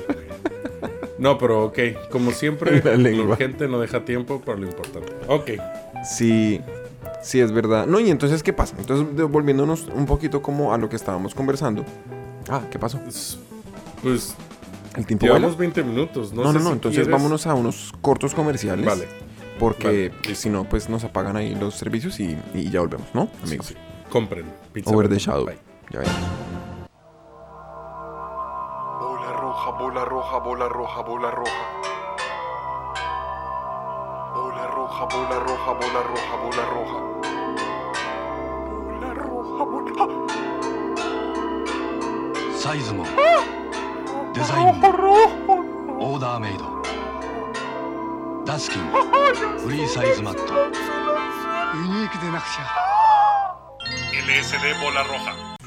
[1.19, 1.79] No, pero ok.
[2.11, 2.83] Como siempre,
[3.17, 5.13] lo urgente no deja tiempo para lo importante.
[5.29, 5.51] Ok.
[6.05, 6.61] Sí,
[7.23, 7.87] sí es verdad.
[7.87, 8.75] No, y entonces, ¿qué pasa?
[8.79, 11.85] Entonces, volviéndonos un poquito como a lo que estábamos conversando.
[12.49, 12.99] Ah, ¿qué pasó?
[12.99, 13.39] Pues,
[14.03, 14.35] Pues
[14.97, 15.73] el tiempo Llevamos vuela.
[15.75, 16.43] 20 minutos, ¿no?
[16.43, 16.71] No, sé no, no.
[16.71, 17.13] Si entonces quieres...
[17.13, 18.85] vámonos a unos cortos comerciales.
[18.85, 19.09] Vale.
[19.59, 20.13] Porque vale.
[20.25, 23.29] Pues, si no, pues nos apagan ahí los servicios y, y ya volvemos, ¿no?
[23.45, 23.67] Amigos.
[23.67, 23.81] Sí, sí.
[24.11, 24.47] Compren.
[24.73, 25.47] Pizza Over the Shadow.
[25.47, 25.59] Bye.
[25.91, 26.21] Ya venimos.
[29.79, 31.53] bola roja, bola roja, bola roja.
[34.35, 37.01] Bola roja, bola roja, bola roja, bola roja.
[38.85, 39.93] Bola roja, bola.
[42.57, 43.62] Size em
[44.34, 44.90] デザインも
[46.00, 46.66] オーダーメイド
[48.46, 48.82] ダスキン
[49.60, 52.66] フリーサイズマットユニークでなくちゃ
[54.28, 55.58] LSD Bola Roja.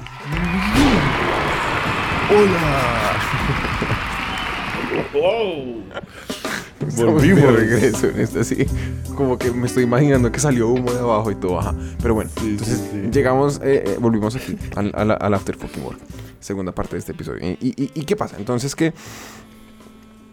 [6.87, 7.41] Estamos Volvimos.
[7.43, 8.65] de regreso en esto así.
[9.15, 11.73] Como que me estoy imaginando que salió humo de abajo y todo, ajá.
[12.01, 13.09] Pero bueno, Sí, entonces sí, sí.
[13.11, 15.99] llegamos, eh, eh, volvimos aquí, al, al, al After Fucking Work.
[16.46, 17.44] Segunda parte de este episodio.
[17.60, 18.36] ¿Y, y, qué pasa?
[18.38, 18.94] Entonces que...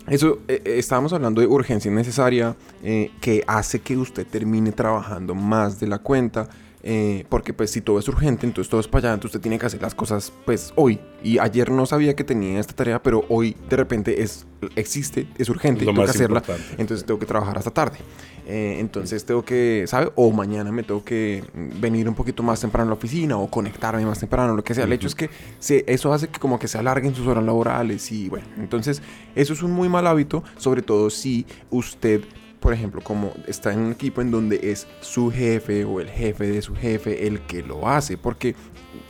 [0.06, 5.34] Eso, eh, eh, estábamos hablando de urgencia innecesaria eh, que hace que usted termine trabajando
[5.34, 6.50] más de la cuenta.
[6.84, 9.58] Eh, porque pues si todo es urgente, entonces todo es para allá, entonces usted tiene
[9.58, 11.00] que hacer las cosas pues hoy.
[11.24, 15.48] Y ayer no sabía que tenía esta tarea, pero hoy de repente es, existe, es
[15.50, 16.40] urgente, tengo que hacerla.
[16.40, 16.76] importante.
[16.82, 17.98] Entonces tengo que trabajar hasta tarde.
[18.46, 20.12] Eh, entonces tengo que, ¿sabe?
[20.16, 21.46] O mañana me tengo que
[21.80, 24.84] venir un poquito más temprano a la oficina o conectarme más temprano, lo que sea.
[24.84, 28.12] El hecho es que se- eso hace que como que se alarguen sus horas laborales
[28.12, 29.02] y bueno, entonces
[29.36, 32.22] eso es un muy mal hábito, sobre todo si usted,
[32.64, 36.48] por ejemplo, como está en un equipo en donde es su jefe o el jefe
[36.48, 38.56] de su jefe el que lo hace, porque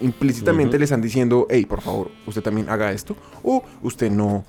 [0.02, 4.44] implícitamente le están diciendo, hey, por favor, usted también haga esto o usted no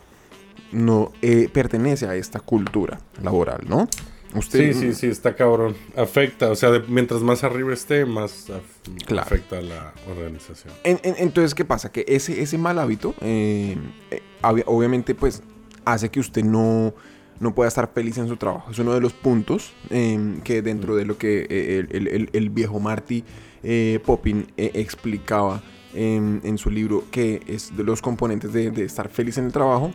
[0.73, 3.87] no eh, pertenece a esta cultura laboral, ¿no?
[4.35, 5.77] Usted, Sí, sí, sí, está cabrón.
[5.97, 9.23] Afecta, o sea, de- mientras más arriba esté, más af- Claro.
[9.27, 10.73] afecta a la organización.
[10.83, 11.93] En- en- entonces, ¿qué pasa?
[11.93, 13.77] Que ese, ese mal hábito, eh,
[14.11, 15.43] eh, obvia- obviamente, pues,
[15.85, 16.93] hace que usted no,
[17.41, 18.71] no pueda estar feliz en su trabajo.
[18.71, 22.51] Es uno de los puntos eh, que dentro de lo que eh, el, el- el-
[22.51, 23.25] viejo Marty
[23.63, 25.63] eh, Poppin eh, explicaba
[25.95, 29.53] en, en su libro, que es de los componentes de, de estar feliz en el
[29.53, 29.93] trabajo,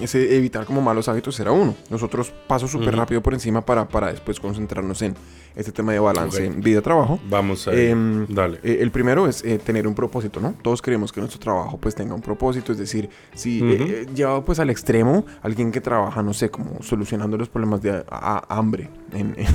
[0.00, 1.74] ese evitar como malos hábitos era uno.
[1.90, 2.96] Nosotros paso súper Ujú.
[2.98, 5.14] rápido por encima para, para después concentrarnos en
[5.54, 6.54] este tema de balance Ok.
[6.56, 7.20] vida-trabajo.
[7.28, 7.90] Vamos a ir.
[7.90, 8.58] Em, Dale.
[8.62, 10.54] Eh, el primero es eh, tener un propósito, ¿no?
[10.62, 13.84] Todos queremos que nuestro trabajo pues tenga un propósito, es decir, si eh, Ujú.
[13.92, 18.02] eh, llevado pues al extremo, alguien que trabaja, no sé, como solucionando los problemas de
[18.48, 19.46] hambre en, en,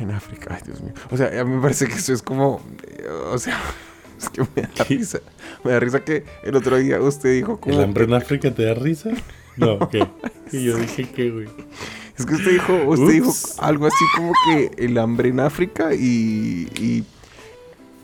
[0.00, 0.94] en África, ay Dios mío.
[1.12, 3.56] O sea, a mí me parece que eso es como, eh, o sea,
[4.18, 4.96] es que me da ¿Qué?
[4.96, 5.20] risa.
[5.62, 7.76] Me da risa que el otro día usted dijo como...
[7.76, 9.10] ¿El hambre en África te da risa?
[9.56, 10.06] No, ¿qué?
[10.52, 11.48] Y yo dije que, güey.
[12.16, 16.68] Es que usted dijo, usted dijo algo así como que el hambre en África y,
[16.78, 17.04] y,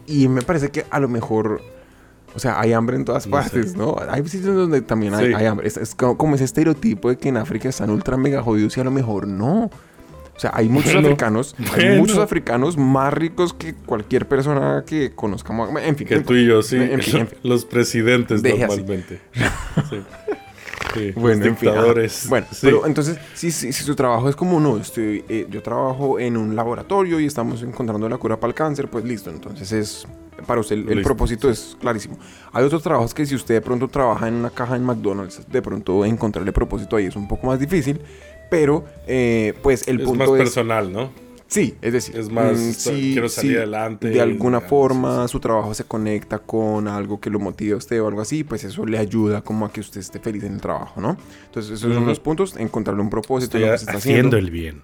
[0.09, 1.63] y me parece que a lo mejor,
[2.35, 3.79] o sea, hay hambre en todas No partes, sé.
[3.79, 3.95] ¿no?
[4.09, 5.35] Hay sitios donde también hay, Sí.
[5.35, 5.69] hay hambre.
[5.69, 8.81] Es, es como, como ese estereotipo de que en África están ultra mega jodidos y
[8.81, 9.71] a lo mejor no.
[10.37, 15.13] O sea, hay muchos Bueno, africanos, hay muchos africanos más ricos que cualquier persona que
[15.15, 15.69] conozcamos.
[15.83, 16.77] En fin, Que tú y yo, sí.
[16.77, 17.39] En fin, en fin.
[17.43, 19.21] Los presidentes Deje normalmente.
[19.91, 20.03] Sí.
[20.95, 21.71] Sí, Bueno, en fin.
[22.29, 22.59] Bueno, Sí.
[22.63, 26.37] pero entonces, si, si, si su trabajo es como no, estoy, eh, yo trabajo en
[26.37, 29.31] un laboratorio y estamos encontrando la cura para el cáncer, pues listo.
[29.31, 30.07] Entonces es
[30.47, 32.19] para usted el, propósito es clarísimo.
[32.53, 35.63] Hay otros trabajos que si usted de pronto trabaja en una caja en McDonald's, de
[35.63, 38.01] pronto encontrarle propósito ahí es un poco más difícil.
[38.51, 40.39] Pero, eh, pues el es punto más es.
[40.39, 41.11] personal, ¿no?
[41.51, 45.41] Sí, es decir, Es más, mm, quiero salir adelante, De alguna digamos, forma sí, su
[45.41, 48.87] trabajo se conecta con algo que lo motive a usted o algo así, pues eso
[48.87, 51.17] le ayuda como a que usted esté feliz en el trabajo, ¿no?
[51.47, 54.37] Entonces, esos son los puntos, encontrarle un propósito Estoy lo que se está haciendo haciendo.
[54.37, 54.83] el bien.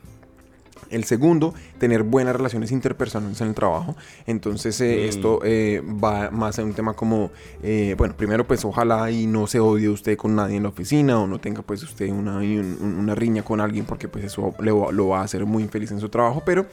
[0.91, 3.97] El segundo, tener buenas relaciones interpersonales en el trabajo.
[4.27, 5.09] Entonces, eh, Mm.
[5.09, 7.31] esto eh, va más en un tema como,
[7.63, 11.19] eh, bueno, primero pues ojalá y no se odie usted con nadie en la oficina
[11.21, 14.71] o no tenga pues usted una, un- una riña con alguien porque pues eso le
[14.71, 16.67] lo va a hacer muy infeliz en su trabajo, pero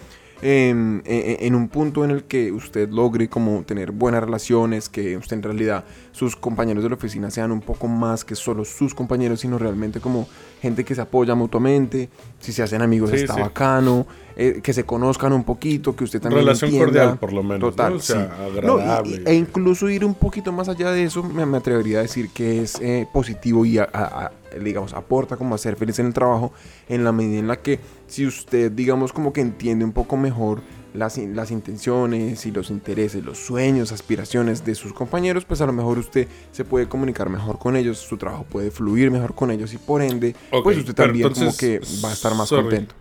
[0.43, 5.15] em, eh, en un punto en el que usted logre como tener buenas relaciones, que
[5.17, 8.93] usted en realidad sus compañeros de la oficina sean un poco más que solo sus
[8.93, 10.27] compañeros, sino realmente como
[10.61, 13.41] gente que se apoya mutuamente, si se hacen amigos Sí, está sí.
[13.41, 16.85] bacano, eh, que se conozcan un poquito, que usted también Relación entienda.
[17.01, 17.97] cordial, por lo menos, Total, ¿no?
[17.97, 18.61] O sea, sí.
[18.65, 19.21] No, y- agradable.
[19.25, 22.29] y- e incluso ir un poquito más allá de eso, me, me atrevería a decir
[22.33, 26.07] que es eh, positivo y a- a- a- digamos, aporta como a ser feliz en
[26.07, 26.53] el trabajo,
[26.87, 30.61] en la medida en la que si usted, digamos, como que entiende un poco mejor
[30.93, 35.73] las, las intenciones y los intereses, los sueños, aspiraciones de sus compañeros, pues a lo
[35.73, 39.73] mejor usted se puede comunicar mejor con ellos, su trabajo puede fluir mejor con ellos
[39.73, 42.63] y por ende, pues usted también como que va a estar más sorry.
[42.63, 42.95] contento.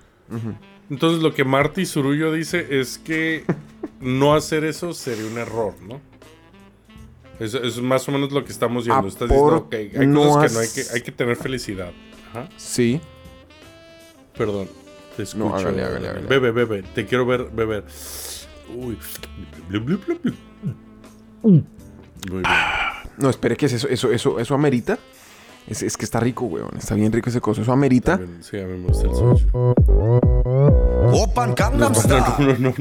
[0.90, 3.44] Entonces lo que Marty Zurullo dice es que
[4.00, 6.11] no hacer eso sería un error, ¿no?
[7.40, 9.04] Es, es más o menos lo que estamos viendo.
[9.04, 11.90] Ah, Estás diciendo que hay cosas que no hay que, hay que tener felicidad.
[12.56, 13.00] Sí.
[14.36, 14.68] Perdón,
[15.16, 15.48] te escucho.
[15.48, 16.26] No, hágale, hágale, hágale.
[16.26, 17.84] Bebe, bebe, te quiero ver beber.
[18.74, 18.96] Uy.
[21.42, 21.58] Mm.
[22.30, 22.44] Muy bien.
[23.18, 23.88] No, espere, que es eso?
[23.88, 24.96] ¿Eso, eso, eso amerita?
[25.66, 26.70] Es, es, que está rico, weón.
[26.76, 27.62] Está bien rico ese coso.
[27.62, 28.18] Eso amerita.
[28.18, 29.46] También, sí, a mí me gusta el sushi.
[29.52, 32.74] Opan No, no, no.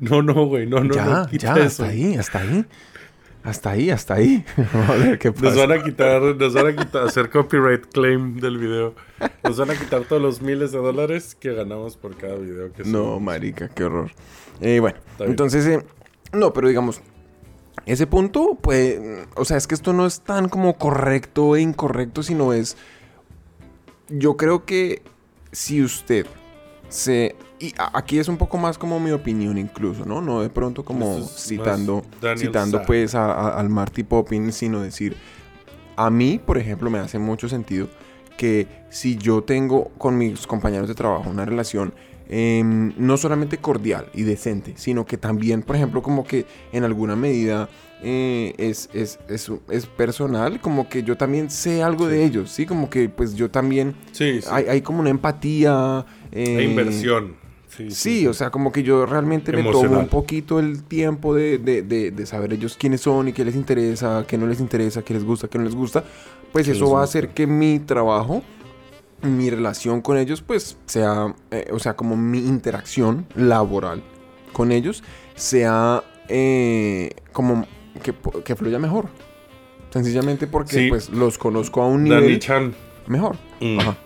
[0.00, 0.66] No, no, güey.
[0.66, 1.26] No, no, ya, no.
[1.26, 1.82] Quita ya, eso.
[1.82, 2.64] hasta ahí, hasta ahí.
[3.48, 4.44] Hasta ahí, hasta ahí.
[4.74, 5.66] Vamos a ver qué Nos pasa.
[5.66, 8.94] van a quitar, nos van a quitar, hacer copyright claim del video.
[9.42, 12.84] Nos van a quitar todos los miles de dólares que ganamos por cada video que
[12.84, 14.10] No, marica, qué horror.
[14.60, 15.82] Eh, bueno, entonces, eh,
[16.32, 17.00] no, pero digamos,
[17.86, 19.00] ese punto, pues,
[19.34, 22.76] o sea, es que esto no es tan como correcto e incorrecto, sino es,
[24.08, 25.00] yo creo que
[25.52, 26.26] si usted
[26.90, 30.20] se, y aquí es un poco más como mi opinión incluso, ¿no?
[30.20, 32.02] No de pronto como es citando,
[32.36, 35.16] citando pues a- a- al Marty Poppins, sino decir,
[35.96, 37.88] a mí, por ejemplo, me hace mucho sentido
[38.36, 41.92] que si yo tengo con mis compañeros de trabajo una relación
[42.30, 47.16] em, no solamente cordial y decente, sino que también, por ejemplo, como que en alguna
[47.16, 47.70] medida
[48.02, 52.66] eh, es, es, es, es personal, como que yo también sé algo de ellos, ¿sí?
[52.66, 54.48] Como que pues yo también, Sí, sí.
[54.52, 56.04] hay, hay como una empatía.
[56.30, 57.34] E eh, inversión.
[57.78, 61.58] Sí, Sí, o sea, como que yo realmente me tomo un poquito el tiempo de,
[61.58, 65.02] de- de- de saber ellos quiénes son y qué les interesa, qué no les interesa,
[65.02, 66.04] qué les gusta, qué no les gusta.
[66.52, 68.42] Pues eso va a hacer que mi trabajo,
[69.22, 74.02] mi relación con ellos, pues sea, eh, o sea, como mi interacción laboral
[74.52, 75.02] con ellos,
[75.36, 77.64] sea eh, como
[78.02, 78.12] que,
[78.44, 79.06] que fluya mejor.
[79.90, 80.88] Sencillamente porque Sí.
[80.88, 82.74] pues los conozco a un nivel Chan.
[83.06, 83.36] mejor.
[83.60, 83.78] Mm.
[83.80, 83.96] Ajá.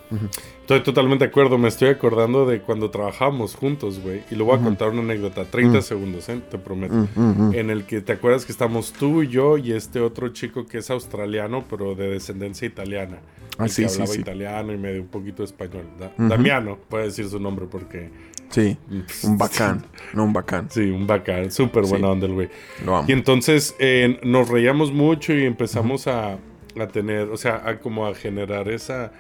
[0.61, 1.59] Estoy totalmente de acuerdo.
[1.59, 4.23] Me estoy acordando de cuando trabajamos juntos, güey.
[4.31, 5.45] Y le voy a contar una anécdota.
[5.45, 5.83] 30 Mm.
[5.83, 6.41] segundos, ¿eh?
[6.51, 7.09] Te prometo.
[7.53, 10.79] En el que te acuerdas que estamos tú y yo y este otro chico que
[10.79, 13.19] es australiano, pero de descendencia italiana.
[13.59, 14.21] Ah, sí, que sí, hablaba sí.
[14.21, 15.85] italiano y medio un poquito español.
[15.99, 16.13] Da-.
[16.17, 18.11] Damiano, puede decir su nombre porque.
[18.51, 18.77] Sí,
[19.25, 20.69] un bacán, no un bacán.
[20.71, 21.51] Sí, un bacán.
[21.51, 22.49] Súper buena onda el güey.
[22.85, 23.07] Lo amo.
[23.09, 26.39] Y entonces eh, nos reíamos mucho y empezamos a,
[26.79, 29.13] a tener, o sea, a como a generar esa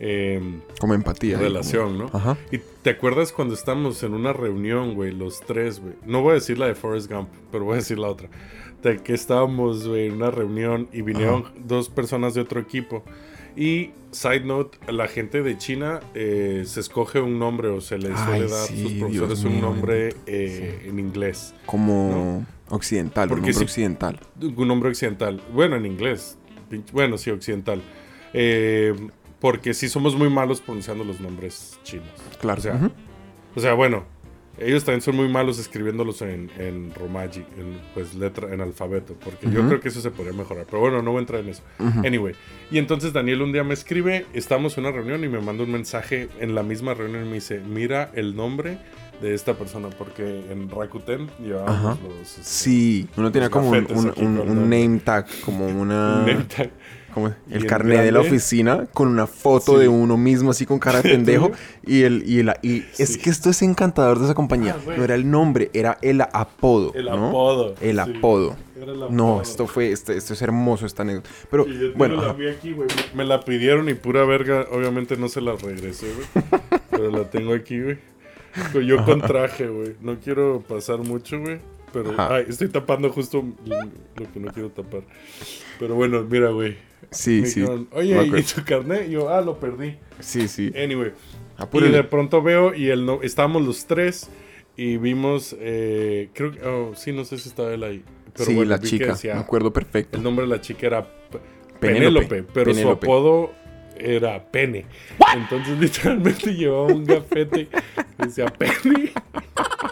[0.00, 0.40] eh,
[0.80, 1.36] Como empatía.
[1.36, 2.10] ahí, relación, ¿no?
[2.12, 2.36] Ajá.
[2.50, 5.92] Y te acuerdas cuando estábamos en una reunión, güey, los tres, güey.
[6.06, 8.28] No voy a decir la de Forrest Gump, pero voy a decir la otra.
[8.82, 13.04] De que estábamos, güey, en una reunión y vinieron dos personas de otro equipo.
[13.56, 18.12] Y, side note, la gente de China eh, se escoge un nombre o se les
[18.16, 21.54] Ay, suele dar a sí, sus profesores un nombre eh, en inglés.
[21.66, 24.20] Como occidental, un Porque nombre sí- occidental.
[24.40, 25.42] Un nombre occidental.
[25.52, 26.38] Bueno, en inglés.
[26.92, 27.82] Bueno, sí, occidental.
[28.32, 28.94] Eh,
[29.40, 32.08] porque sí somos muy malos pronunciando los nombres chinos.
[32.40, 32.58] Claro.
[32.58, 32.90] O sea, ujú.
[33.56, 34.04] o sea, bueno,
[34.58, 39.48] ellos también son muy malos escribiéndolos en, en romaji, en, pues letra, en alfabeto, porque
[39.50, 39.68] yo Ujú.
[39.68, 40.66] creo que eso se podría mejorar.
[40.68, 41.62] Pero bueno, no voy a entrar en eso.
[41.78, 42.00] Ujú.
[42.06, 42.34] Anyway,
[42.70, 45.72] y entonces Daniel un día me escribe, estamos en una reunión y me manda un
[45.72, 48.76] mensaje en la misma reunión y me dice, mira el nombre
[49.22, 52.20] de esta persona, porque en Rakuten llevábamos los...
[52.38, 56.18] este, Sí, uno tenía como un, un- aquí un- un name tag, como una...
[56.26, 56.70] name tag.
[57.12, 59.80] Como el carnet de la oficina con una foto Sí.
[59.82, 61.50] de uno mismo así con cara de pendejo
[61.84, 65.04] y el y, el, y es que esto es encantador de esa compañía Ah, no
[65.04, 67.28] era el nombre era el apodo El ¿no?
[67.28, 67.74] apodo.
[67.80, 68.16] el sí.
[68.16, 71.92] apodo Era el no esto fue este- esto es hermoso esta anécdota pero Y yo
[71.94, 72.88] bueno la vi aquí, güey.
[73.14, 76.44] Me, me la pidieron y pura verga, obviamente no se la regresé, güey.
[76.90, 77.98] pero la tengo aquí, güey.
[78.86, 79.94] Yo con traje, güey.
[80.00, 81.58] No quiero pasar mucho, güey.
[81.92, 85.02] Pero ay, estoy tapando justo lo que no quiero tapar.
[85.78, 86.76] Pero bueno, mira, güey.
[87.10, 89.08] sí Me sí dijeron, Oye, ¿y tu carnet?
[89.08, 89.96] Y yo, ah, lo perdí.
[90.20, 91.12] sí sí Anyway.
[91.72, 94.30] Y de pronto veo y el no, estábamos los tres
[94.76, 98.02] y vimos, eh, creo que, oh, sí, no sé si estaba él ahí.
[98.32, 101.02] Pero sí bueno, la chica decía- me acuerdo perfecto el nombre de la chica era
[101.80, 102.26] Penélope.
[102.28, 103.06] Penélope, pero Penélope.
[103.06, 103.52] su apodo
[103.98, 104.86] era Pene.
[105.34, 109.12] Entonces literalmente llevaba un gafete que decía Pene.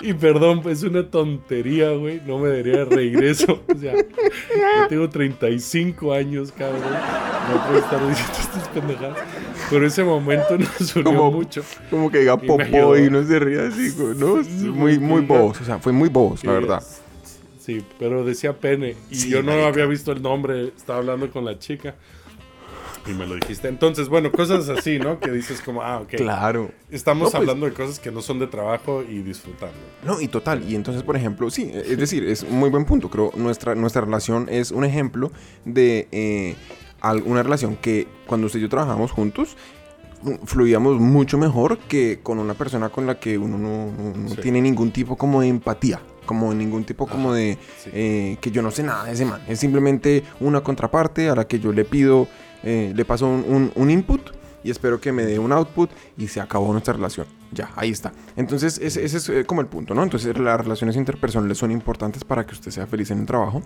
[0.00, 2.20] Y perdón, pues es una tontería, güey.
[2.26, 3.62] No me daría reír eso.
[3.72, 6.80] O sea, yo tengo 35 años, cabrón.
[6.82, 9.18] No puedo estar diciendo estas pendejadas.
[9.70, 11.62] Pero ese momento nos unió Como- mucho.
[11.90, 15.60] como que diga popó y no se ría así güey, no Sí, muy muy bobos
[15.60, 16.82] o sea fue muy bobos la verdad
[17.58, 18.96] Sí, pero decía pene.
[19.08, 19.68] Y Sí, yo no marica.
[19.68, 20.72] había visto el nombre.
[20.76, 21.94] Estaba hablando con la chica.
[23.06, 23.68] Y me lo dijiste.
[23.68, 25.18] Entonces, bueno, cosas así, ¿no?
[25.18, 26.10] Que dices como, ah, ok.
[26.16, 26.70] Claro.
[26.90, 29.74] Estamos No, pues- hablando de cosas que no son de trabajo y disfrutando.
[30.04, 30.62] No, y total.
[30.68, 33.10] Y entonces, por ejemplo, sí, es decir, es un muy buen punto.
[33.10, 35.32] Creo nuestra, nuestra relación es un ejemplo
[35.64, 36.54] de eh,
[37.24, 39.56] una relación que cuando usted y yo trabajamos juntos,
[40.44, 44.36] fluíamos mucho mejor que con una persona con la que uno no, no- no Sí.
[44.40, 46.00] tiene ningún tipo como de empatía.
[46.26, 47.90] Como ningún tipo como de sí.
[47.92, 49.42] eh, que yo no sé nada de ese man.
[49.48, 52.28] Es simplemente una contraparte a la que yo le pido,
[52.62, 54.20] eh, le paso un, un- un input
[54.64, 57.26] y espero que me dé un output y se acabó nuestra relación.
[57.50, 58.12] Ya, ahí está.
[58.36, 60.02] Entonces, ese, ese es eh, como el punto, ¿no?
[60.04, 63.60] Entonces, las relaciones interpersonales son importantes para que usted sea feliz en el trabajo.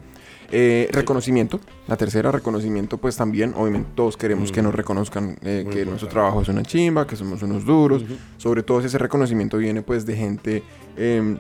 [0.51, 1.61] Eh, Reconocimiento.
[1.87, 6.41] La tercera, reconocimiento, pues también, obviamente, todos queremos que nos reconozcan eh, que nuestro trabajo
[6.43, 8.03] es una chimba, que somos unos duros.
[8.39, 10.63] Sobre todo, ese reconocimiento viene, pues, de gente.
[10.97, 11.39] em,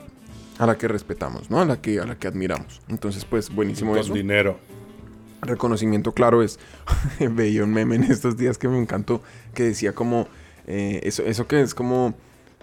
[0.59, 1.61] a la que respetamos, ¿no?
[1.61, 2.81] A la que, a la que admiramos.
[2.89, 4.15] Entonces, pues, buenísimo Con eso.
[4.15, 4.59] dinero.
[5.47, 6.59] Reconocimiento, claro, es.
[7.21, 9.23] Veía un meme en estos días que me encantó.
[9.55, 10.29] Que decía como.
[10.67, 12.15] eh, eso, eso que es como.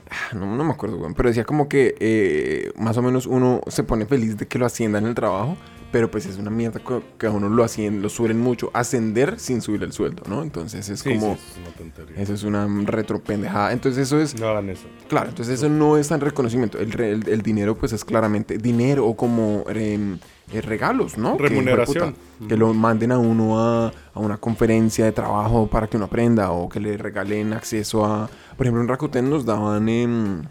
[0.09, 3.83] ah, No, no me acuerdo, pero decía como que eh, más o menos uno se
[3.83, 5.57] pone feliz de que lo asciendan en el trabajo,
[5.91, 6.81] pero pues es una mierda
[7.19, 10.41] que a uno lo ascienden, lo suelen mucho, ascender sin subir el sueldo, ¿no?
[10.41, 12.21] Entonces es Sí, como, sí, es una tontería.
[12.21, 13.71] eso es una retropendejada.
[13.73, 14.87] Entonces eso es, No hagan eso.
[15.07, 16.79] Claro, entonces eso no es tan reconocimiento.
[16.79, 20.17] El, el- el dinero, pues es claramente dinero o como em,
[20.51, 21.37] eh, regalos, ¿no?
[21.37, 22.09] Que, Remuneración.
[22.09, 26.05] hijueputa, Que, lo manden a uno a, a una conferencia de trabajo para que uno
[26.07, 28.29] aprenda o que le regalen acceso a.
[28.57, 30.41] Por ejemplo, en Rakuten nos daban em,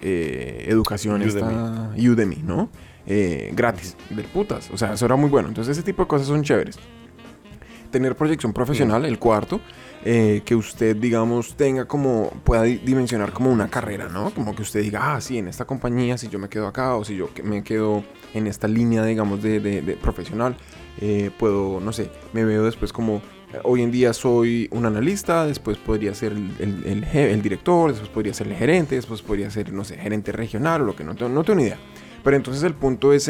[0.00, 2.68] eh, educación esta Udemy, ¿no?
[3.06, 4.70] Eh, gratis, del putas.
[4.72, 5.48] O sea, eso era muy bueno.
[5.48, 6.78] Entonces, ese tipo de cosas son chéveres
[7.92, 9.60] tener proyección profesional, el cuarto,
[10.04, 14.30] eh, que usted, digamos, tenga como, pueda di- dimensionar como una carrera, ¿no?
[14.30, 17.04] Como que usted diga, ah, sí, en esta compañía, si yo me quedo acá o
[17.04, 18.02] si yo me quedo
[18.34, 20.56] en esta línea, digamos, de, de- de profesional,
[21.00, 23.16] eh, puedo, no sé, me veo después como,
[23.52, 27.90] eh, hoy en día soy un analista, después podría ser el, el- el el director,
[27.90, 31.04] después podría ser el gerente, después podría ser, no sé, gerente regional o lo que
[31.04, 31.78] no no tengo ni idea.
[32.24, 33.28] Pero entonces el punto es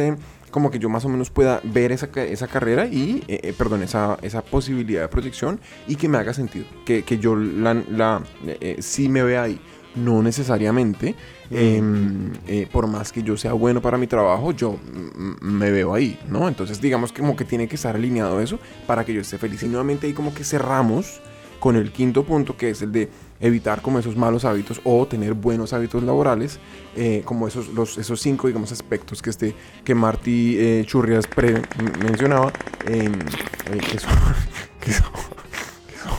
[0.52, 3.82] como que yo más o menos pueda ver esa, esa carrera y, eh, eh, perdón,
[3.82, 6.66] esa, esa posibilidad de proyección y que me haga sentido.
[6.84, 9.58] Que, que yo la, la eh, eh, sí me vea ahí.
[9.94, 11.14] No necesariamente,
[11.50, 15.92] em, eh, por más que yo sea bueno para mi trabajo, yo mm, me veo
[15.92, 16.48] ahí, ¿no?
[16.48, 19.62] Entonces digamos que como que tiene que estar alineado eso para que yo esté feliz.
[19.62, 21.20] Y nuevamente ahí como que cerramos
[21.60, 23.10] con el quinto punto, que es el de
[23.42, 26.58] evitar como esos malos hábitos o tener buenos hábitos laborales,
[26.96, 31.60] eh, como esos, los, esos cinco, digamos, aspectos que, este, que Marty eh, Churrias pre-
[32.02, 32.52] mencionaba,
[32.86, 34.10] em, eh, que, son,
[34.80, 36.18] que, son, que son-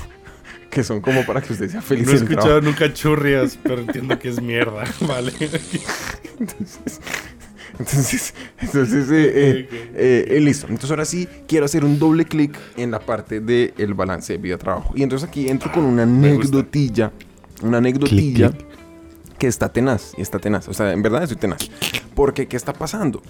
[0.69, 2.05] que son como para que usted sea feliz.
[2.07, 5.31] No he escuchado nunca churrias, pero entiendo que es mierda, ¿vale?
[6.39, 6.99] Entonces,
[7.79, 8.33] entonces
[9.09, 9.73] eh, eh, Ok, ok.
[9.95, 10.67] eh, eh, listo.
[10.67, 14.93] Entonces ahora sí quiero hacer un doble clic en la parte del balance de vida-trabajo.
[14.95, 17.11] Y entonces aquí entro con una anécdotilla,
[17.61, 18.65] una anécdotilla Clic,
[19.39, 20.67] que está tenaz, y está tenaz.
[20.67, 21.69] O sea, en verdad estoy tenaz.
[22.15, 23.21] Porque, ¿qué está pasando?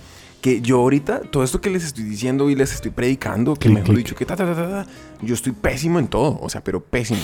[0.42, 3.96] Que yo ahorita, todo esto que les estoy diciendo y les estoy predicando, que mejor
[3.96, 4.88] dicho, que ta, ta, ta, ta, ta,
[5.22, 6.38] yo estoy pésimo en todo.
[6.42, 7.22] O sea, pero pésimo.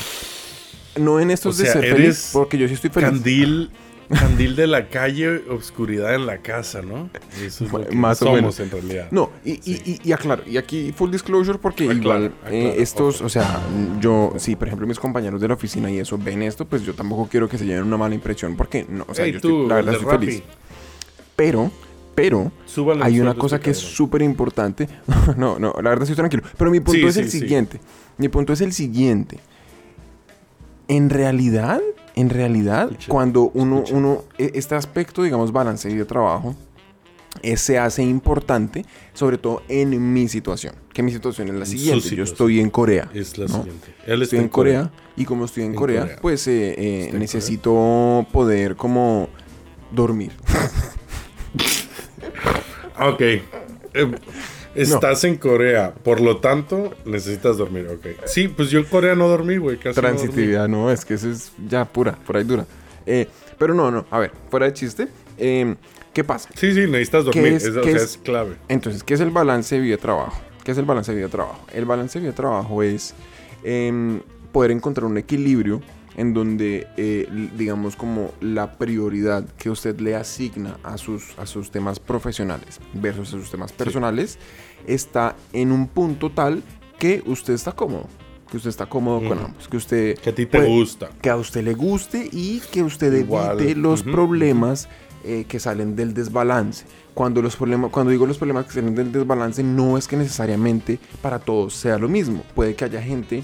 [0.97, 3.09] No en estos O sea, de ser eres feliz, porque yo sí estoy feliz.
[3.09, 3.69] Candil,
[4.09, 7.09] candil de la calle, obscuridad en la casa, ¿no?
[7.41, 8.59] Eso es lo que Más o menos.
[8.59, 9.07] en realidad.
[9.11, 9.99] No, y, y- Sí.
[10.03, 13.61] y, y aclaro, y aquí full disclosure porque Aclara, igual aclara, eh, estos, o sea,
[13.99, 16.93] yo, sí, por ejemplo, mis compañeros de la oficina y eso ven esto, pues yo
[16.93, 19.67] tampoco quiero que se lleven una mala impresión porque, no, o sea, yo tú, estoy,
[19.69, 20.43] la verdad estoy feliz.
[21.35, 21.71] Pero,
[22.15, 22.51] pero,
[23.01, 24.89] hay una cosa que es súper importante.
[25.37, 26.43] no, no, la verdad estoy tranquilo.
[26.57, 27.79] Pero mi punto Sí, es el siguiente.
[28.17, 29.39] Mi punto es el siguiente.
[30.87, 31.79] En realidad,
[32.19, 36.55] en realidad, cuando uno, uno, e- este aspecto, digamos, balance de trabajo,
[37.41, 40.75] eh, se hace importante, sobre todo en mi situación.
[40.91, 42.15] Que mi situación es la siguiente.
[42.15, 43.09] Yo estoy en Corea.
[43.13, 43.57] Es la ¿no?
[43.59, 43.93] siguiente.
[44.05, 46.17] Él Estoy en Corea, y como estoy en, En Corea, Corea.
[46.21, 49.29] pues eh, eh, necesito poder como
[49.91, 50.31] dormir.
[52.99, 53.21] Ok.
[53.21, 53.41] Eh,
[54.75, 58.25] estás en Corea, por lo tanto, necesitas dormir, ok.
[58.25, 59.77] Sí, pues yo en Corea no dormí, güey.
[59.77, 59.99] casi.
[59.99, 62.65] Transitividad, no, es que eso es ya pura, por ahí dura.
[63.05, 65.07] Eh, pero no, no, a ver, fuera de chiste,
[65.37, 65.75] eh,
[66.13, 66.49] ¿qué pasa?
[66.55, 67.53] Sí, sí, necesitas ¿Qué dormir.
[67.53, 68.55] es- es, o qué sea, es- es clave.
[68.67, 70.39] Entonces, ¿qué es el balance vida-trabajo?
[70.63, 71.65] ¿Qué es el balance vida-trabajo?
[71.73, 73.13] El balance vida-trabajo es
[73.63, 75.81] em, poder encontrar un equilibrio
[76.19, 81.71] en donde, eh, digamos, como la prioridad que usted le asigna a sus, a sus
[81.71, 84.37] temas profesionales versus a sus temas personales
[84.85, 86.61] está en un punto tal
[86.99, 88.07] que usted está cómodo.
[88.51, 89.45] Que usted está cómodo con Ujú.
[89.47, 89.67] ambos.
[89.69, 91.09] Que usted Que a ti te puede- gusta.
[91.21, 94.89] que a usted le guste y que usted Igual, evite los ujú, problemas
[95.23, 96.85] eh, que salen del desbalance.
[97.13, 100.99] Cuando, los problemas, cuando digo los problemas que salen del desbalance, no es que necesariamente
[101.21, 102.43] para todos sea lo mismo.
[102.55, 103.43] Puede que haya gente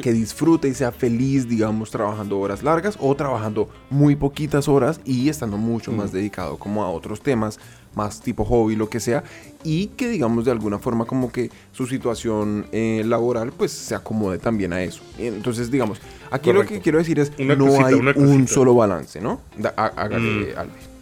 [0.00, 5.28] que disfrute y sea feliz, digamos, trabajando horas largas o trabajando muy poquitas horas y
[5.28, 7.58] estando mucho más dedicado como a otros temas,
[7.94, 9.22] más tipo hobby, lo que sea,
[9.64, 14.38] y que digamos de alguna forma como que su situación eh, laboral pues se acomode
[14.38, 15.02] también a eso.
[15.18, 19.20] Entonces, digamos, aquí lo que quiero decir es, Una no cosita, hay un solo balance,
[19.20, 19.40] ¿no?
[19.76, 20.58] Hágale, Mm.
[20.58, 20.92] Alves.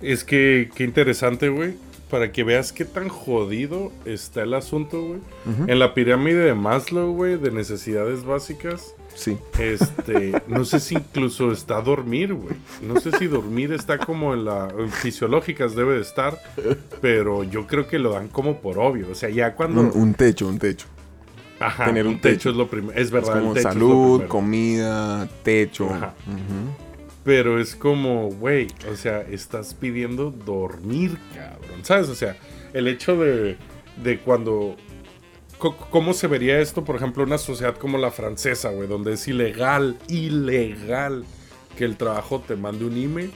[0.00, 1.74] Es que, qué interesante, güey.
[2.12, 5.20] Para que veas qué tan jodido está el asunto, güey.
[5.66, 9.36] En la pirámide de Maslow, güey, de necesidades básicas, Sí.
[9.58, 12.54] este, no sé si incluso está dormir, güey.
[12.82, 16.38] No sé si dormir está como en la en fisiológicas debe de estar,
[17.00, 19.06] pero yo creo que lo dan como por obvio.
[19.10, 20.86] O sea, ya cuando Un, un techo, un techo.
[21.60, 22.50] ajá, tener un un techo, techo.
[22.50, 22.92] es lo primero.
[22.92, 25.88] Es Es verdad, el como techo es lo salud, comida, techo.
[25.90, 26.14] Ajá.
[26.26, 26.81] Ujú.
[27.24, 31.84] Pero es como, güey, o sea, estás pidiendo dormir, cabrón.
[31.84, 32.08] ¿Sabes?
[32.08, 32.36] O sea,
[32.72, 33.56] el hecho de,
[34.02, 34.76] de cuando...
[35.90, 38.88] ¿Cómo se vería esto, por ejemplo, en una sociedad como la francesa, güey?
[38.88, 41.24] Donde es ilegal, ilegal
[41.76, 43.30] que el trabajo te mande un email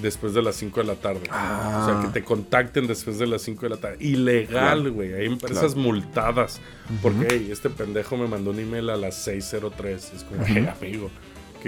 [0.00, 1.22] después de las 5 de la tarde.
[1.22, 2.00] O sea, Ah.
[2.04, 3.96] que te contacten después de las 5 de la tarde.
[3.98, 4.46] Ilegal,
[4.82, 4.92] Claro.
[4.92, 5.12] güey.
[5.14, 6.60] Hay empresas multadas.
[7.02, 10.12] Porque, hey, este pendejo me mandó un email a las 6.03.
[10.14, 11.10] Es como, hey, amigo,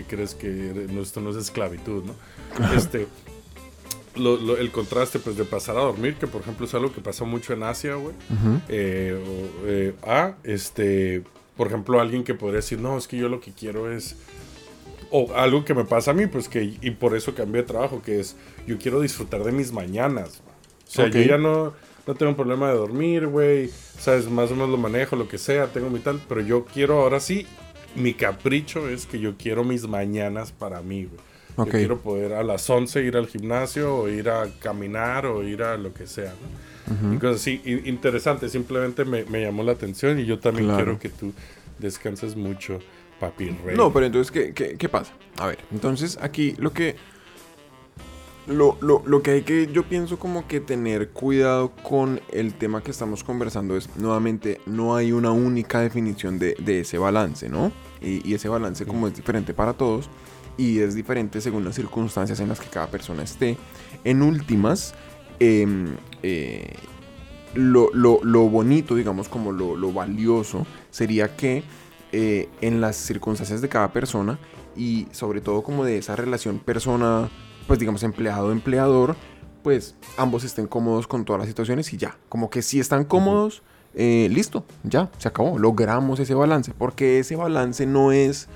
[0.02, 2.14] ¿qué crees que esto no es esclavitud, no?
[2.74, 3.06] Este...
[4.16, 7.00] lo- lo- el contraste pues de pasar a dormir, que por ejemplo es algo que
[7.00, 8.14] pasa mucho en Asia, güey.
[8.68, 9.16] Eh,
[9.64, 11.22] eh, a, este,
[11.56, 14.16] por ejemplo, alguien que podría decir, no, es que yo lo que quiero es,
[15.10, 18.02] o algo que me pasa a mí, pues que, y por eso cambié de trabajo,
[18.02, 18.34] que es,
[18.66, 20.40] yo quiero disfrutar de mis mañanas.
[20.86, 21.12] O sea, Ok.
[21.12, 21.74] yo ya no,
[22.06, 25.66] no tengo problema de dormir, güey, sabes, más o menos lo manejo, lo que sea,
[25.68, 27.46] tengo mi tal, pero yo quiero ahora sí,
[27.98, 31.20] mi capricho es que yo quiero mis mañanas para mí, güey.
[31.58, 35.62] Yo quiero poder a las 11 ir al gimnasio o ir a caminar o ir
[35.64, 36.32] a lo que sea,
[37.20, 37.28] ¿no?
[37.30, 37.60] Así.
[37.64, 40.84] I- interesante, simplemente me, me llamó la atención y yo también Claro.
[40.84, 41.32] quiero que tú
[41.80, 42.78] descanses mucho,
[43.18, 43.76] papi rey.
[43.76, 45.12] No, pero entonces, ¿qué, qué, qué pasa?
[45.36, 46.94] A ver, entonces aquí lo que...
[48.46, 52.82] Lo, lo, lo que hay que, yo pienso como que tener cuidado con el tema
[52.82, 57.70] que estamos conversando es, nuevamente, no hay una única definición de, de ese balance, ¿no?
[58.00, 60.08] Y, y ese balance como es diferente para todos
[60.56, 63.56] y es diferente según las circunstancias en las que cada persona esté.
[64.04, 64.94] En últimas,
[65.40, 66.74] em, eh,
[67.54, 71.62] lo, lo- lo bonito, digamos, como lo, lo valioso, sería que
[72.12, 74.38] eh, en las circunstancias de cada persona
[74.76, 77.28] y sobre todo como de esa relación persona,
[77.66, 79.16] pues digamos empleado-empleador,
[79.62, 83.62] pues ambos estén cómodos con todas las situaciones y ya, como que si están cómodos,
[84.00, 88.48] eh, listo, ya, se acabó, logramos ese balance, porque ese balance no es,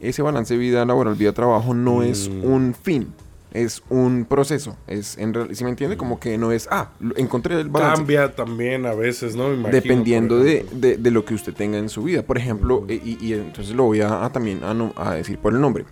[0.00, 2.44] ese balance vida laboral, vida trabajo no es Mm.
[2.44, 3.12] un fin.
[3.52, 5.96] Es un proceso, es en real- ¿sí me entiende?
[5.96, 9.44] Como que no es, ah, encontré el balance Cambia también a veces, ¿no?
[9.52, 12.22] Imagino, dependiendo de, de- de lo que usted tenga en su vida.
[12.22, 15.54] Por ejemplo, y, y entonces lo voy a, a también a, no- a decir por
[15.54, 15.86] el nombre.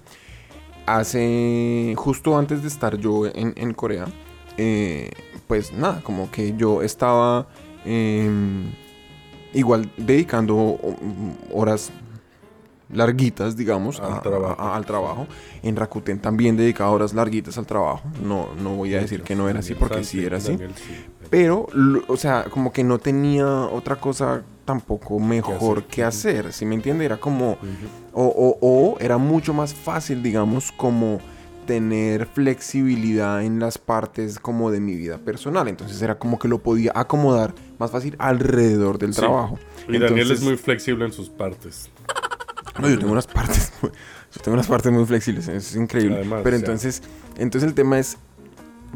[0.86, 4.04] Hace, justo antes de estar yo en, en Corea,
[4.58, 5.10] eh,
[5.46, 7.46] pues nada, como que yo estaba
[7.86, 8.64] em,
[9.54, 10.78] igual dedicando
[11.52, 11.90] horas
[12.90, 14.60] larguitas, digamos, Al a- trabajo.
[14.62, 15.26] a- al trabajo.
[15.62, 18.02] En Rakuten también dedicaba horas larguitas al trabajo.
[18.22, 20.56] No, no voy a decir que no era así porque sí era así.
[21.30, 21.66] Pero,
[22.08, 27.04] o sea, como que no tenía otra cosa tampoco mejor que hacer, ¿sí me entiende?
[27.04, 27.56] Era como,
[28.12, 31.18] o- o era mucho más fácil, digamos, como
[31.66, 35.68] tener flexibilidad en las partes como de mi vida personal.
[35.68, 39.20] Entonces era como que lo podía acomodar más fácil alrededor del Sí.
[39.20, 39.58] trabajo.
[39.88, 41.90] Y Daniel es muy flexible en sus partes.
[42.80, 46.16] no, yo tengo unas partes, yo tengo unas partes muy flexibles, es increíble.
[46.16, 47.02] Además, pero entonces,
[47.36, 48.16] entonces el tema es,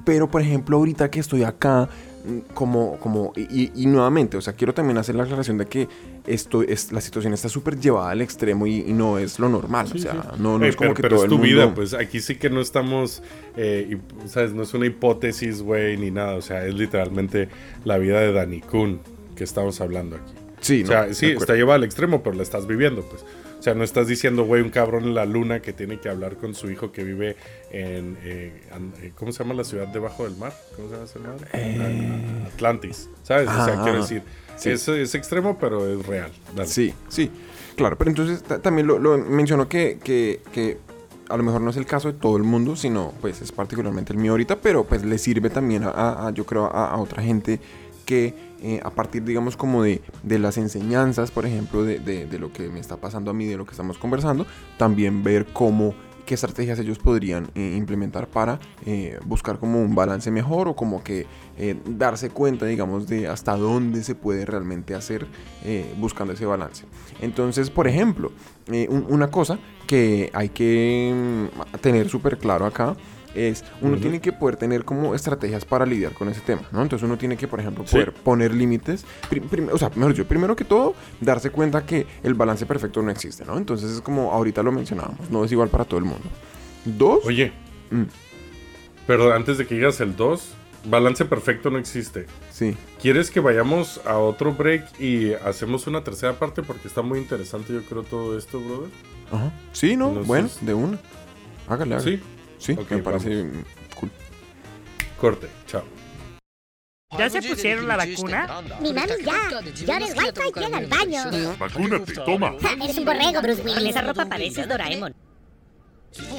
[0.05, 1.89] pero por ejemplo ahorita que estoy acá,
[2.27, 5.89] mm, como, como, y nuevamente, o sea, quiero también hacer la aclaración de que
[6.29, 9.89] esto es, la situación está súper llevada al extremo y, y no es lo normal,
[9.95, 10.19] o sea, sí.
[10.39, 11.55] no, no Ey, es como pero, que pero todo es el tu mundo...
[11.55, 13.23] vida, pues aquí sí que no estamos,
[13.57, 14.53] eh, y, ¿sabes?
[14.53, 16.35] No es una hipótesis, güey, ni nada.
[16.35, 17.49] O sea, es literalmente
[17.85, 19.01] la vida de Dani Kun
[19.37, 20.33] que estamos hablando aquí.
[20.61, 23.25] Sí, o sea, sí, está llevada al extremo, pero la estás viviendo, pues.
[23.59, 26.37] O sea, no estás diciendo, güey, un cabrón en la luna que tiene que hablar
[26.37, 27.37] con su hijo que vive
[27.73, 28.17] en.
[28.23, 28.53] eh,
[29.03, 30.53] eh, ¿Cómo se llama la ciudad debajo del mar?
[30.77, 31.47] ¿Cómo se llama esa madre?
[32.45, 33.49] Ah, Atlantis, ¿sabes?
[33.49, 34.23] o sea, quiero decir,
[34.59, 34.71] sí.
[34.71, 36.31] es, es extremo, pero es real.
[36.55, 36.69] Dale.
[36.69, 37.31] Sí, sí,
[37.77, 40.79] claro, pero entonces ta- también lo, lo menciono que, que, que
[41.29, 44.13] a lo mejor no es el caso de todo el mundo, sino pues es particularmente
[44.13, 46.97] el mío ahorita, pero pues le sirve también a, a- a, yo creo, a, a
[46.99, 47.61] otra gente
[48.07, 52.39] que eh, a partir, digamos, como de, de las enseñanzas, por ejemplo, de, de- de
[52.39, 54.47] lo que me está pasando a mí, de lo que estamos conversando,
[54.79, 55.95] también ver cómo
[56.29, 61.03] qué estrategias ellos podrían eh, implementar para eh, buscar como un balance mejor o como
[61.03, 61.27] que
[61.57, 65.27] eh, darse cuenta, digamos, de hasta dónde se puede realmente hacer
[65.99, 66.85] buscando ese balance.
[67.23, 68.31] Entonces, por ejemplo,
[68.69, 72.95] un- una cosa que hay que mm, tener súper claro acá
[73.35, 76.83] es uno tiene que poder tener como estrategias para lidiar con ese tema, ¿no?
[76.83, 77.93] Entonces uno tiene que, por ejemplo, Sí.
[77.93, 79.05] poder poner límites.
[79.73, 83.45] O sea, mejor dicho, primero que todo, darse cuenta que el balance perfecto no existe,
[83.45, 83.57] ¿no?
[83.59, 86.25] Entonces es como ahorita lo mencionábamos, no es igual para todo el mundo.
[86.85, 87.53] Dos, Oye,
[87.91, 88.03] Mm.
[89.07, 90.55] pero antes de que digas el 2,
[90.85, 92.27] balance perfecto no existe.
[92.51, 92.77] sí.
[93.01, 96.63] ¿Quieres que vayamos a otro break y hacemos una tercera parte?
[96.63, 98.91] Porque está muy interesante, yo creo, todo esto, brother.
[99.31, 99.53] Ajá.
[99.73, 100.09] Sí, ¿no?
[100.09, 100.99] Entonces- bueno, de una.
[101.69, 102.17] Hágale, hágale.
[102.17, 102.23] Sí,
[102.59, 103.51] Sí, Ok, me parece
[103.95, 104.11] cool.
[105.21, 105.85] corte, chao.
[107.17, 108.61] ¿Ya se pusieron la vacuna?
[108.81, 109.63] Mi mami ya.
[109.87, 111.57] Ya en el wifi tiene al baño.
[111.59, 112.53] Vacúnate, toma.
[112.61, 113.91] Ja, Eres un borrego, Bruce Con Willis.
[113.91, 115.15] esa ropa pareces Doraemon.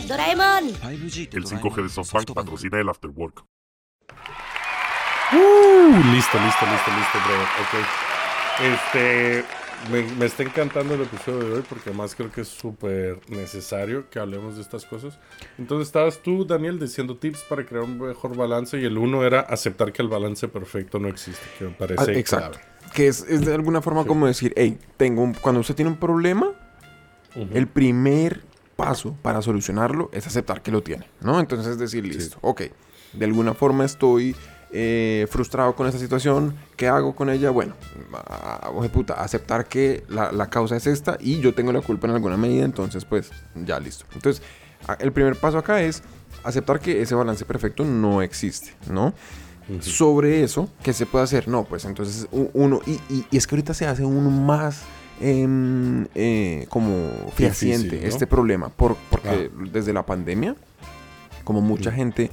[0.07, 0.67] ¡Doraemon!
[0.67, 3.43] El 5G de SoftBank patrocina el Afterwork.
[5.32, 7.47] Uh, listo, listo, listo, listo, brother.
[7.61, 7.74] Ok.
[8.61, 9.45] Este.
[9.91, 14.09] Me, me está encantando el episodio de hoy porque además creo que es súper necesario
[14.09, 15.17] que hablemos de estas cosas.
[15.57, 19.39] Entonces estabas tú, Daniel, diciendo tips para crear un mejor balance y el uno era
[19.39, 22.59] aceptar que el balance perfecto no existe, que me parece Ah, exacto.
[22.59, 22.93] clave.
[22.93, 25.97] Que es, es de alguna forma como decir, hey, tengo un- cuando usted tiene un
[25.97, 26.51] problema,
[27.53, 28.41] el primer
[28.75, 31.39] paso para solucionarlo es aceptar que lo tiene, ¿no?
[31.39, 32.63] Entonces es decir, listo, ok,
[33.13, 34.36] de alguna forma estoy
[34.72, 37.49] eh, frustrado con esta situación, ¿qué hago con ella?
[37.49, 37.76] Bueno,
[38.74, 42.13] oje puta, aceptar que la, la causa es esta y yo tengo la culpa en
[42.13, 44.05] alguna medida, entonces pues ya listo.
[44.13, 44.43] Entonces,
[44.99, 46.03] el primer paso acá es
[46.43, 49.13] aceptar que ese balance perfecto no existe, ¿no?
[49.82, 51.47] Sobre eso, ¿qué se puede hacer?
[51.47, 54.82] No, pues entonces uno, y, y- y es que ahorita se hace uno más
[55.22, 59.63] em, eh, como fehaciente este problema, por, porque Ah.
[59.72, 60.55] desde la pandemia,
[61.43, 62.32] como mucha gente,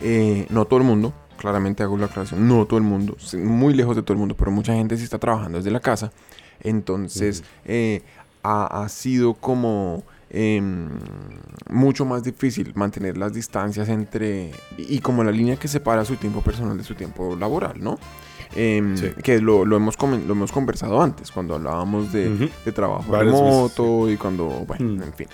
[0.00, 3.96] eh, no todo el mundo, claramente hago la aclaración, no todo el mundo, muy lejos
[3.96, 6.12] de todo el mundo, pero mucha gente sí está trabajando desde la casa,
[6.60, 8.02] entonces eh,
[8.42, 10.88] ha, ha sido como em,
[11.70, 16.42] mucho más difícil mantener las distancias entre y, como la línea que separa su tiempo
[16.42, 17.98] personal de su tiempo laboral, ¿no?
[18.54, 19.10] Em, Sí.
[19.22, 23.46] Que lo, lo hemos lo hemos conversado antes, cuando hablábamos de, de trabajo Varias veces,
[23.46, 25.02] remoto y cuando, bueno, Mm.
[25.02, 25.26] en fin.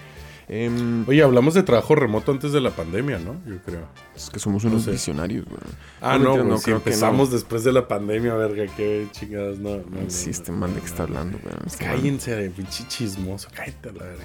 [0.49, 3.41] Em, Oye, hablamos de trabajo remoto antes de la pandemia, ¿no?
[3.47, 3.87] Yo creo.
[4.15, 4.91] es que somos unos sé.
[4.93, 5.59] visionarios, güey.
[6.03, 9.59] Ah, No, no, no, si creo que empezamos después de la pandemia, verga, qué chingadas,
[9.59, 9.77] no.
[9.79, 11.09] no, no, Sí, no, este no, man de no, que está no.
[11.19, 11.55] hablando, güey.
[11.79, 14.25] Cállense, de pinche chismoso, cállate a la verga.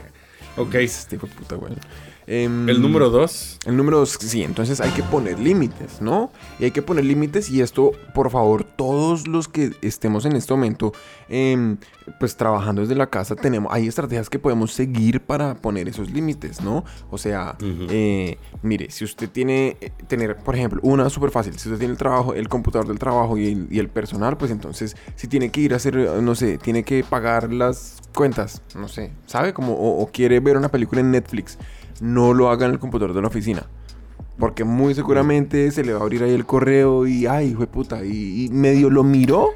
[0.57, 1.73] Ok, Este hijo de puta, güey.
[2.31, 3.57] Em, el número dos.
[3.65, 6.31] El número dos, sí, entonces hay que poner límites, ¿no?
[6.59, 10.53] Y hay que poner límites y esto, por favor, todos los que estemos en este
[10.53, 10.93] momento,
[11.27, 11.77] em,
[12.19, 16.61] pues trabajando desde la casa, tenemos, hay estrategias que podemos seguir para poner esos límites,
[16.61, 16.85] ¿no?
[17.09, 17.57] O sea,
[17.89, 21.93] eh, mire, si usted tiene, eh, tener, por ejemplo, una súper fácil, si usted tiene
[21.93, 25.49] el trabajo, el computador del trabajo y el, y el personal, pues entonces, si tiene
[25.49, 29.51] que ir a hacer, no sé, tiene que pagar las cuentas, no sé, ¿sabe?
[29.51, 31.57] Como, o, o quiere ver una película en Netflix,
[32.01, 33.67] no lo haga en el computador de la oficina.
[34.37, 37.67] Porque muy seguramente se le va a abrir ahí el correo y, ay, hijo de
[37.67, 39.49] puta, y, y medio lo miró.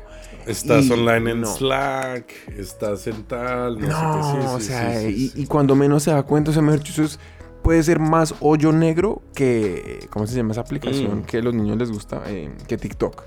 [0.45, 1.47] Estás y- online en no.
[1.47, 4.41] Slack, estás en tal, no, No, sé qué.
[4.41, 7.01] Sí, o sí, sea, sí, y, cuando menos se da cuenta, o sea, mejor dicho,
[7.01, 7.17] eso
[7.61, 11.19] puede ser más hoyo negro que, ¿cómo se llama esa aplicación?
[11.19, 11.23] Mm.
[11.23, 13.23] Que a los niños les gusta, eh, que TikTok.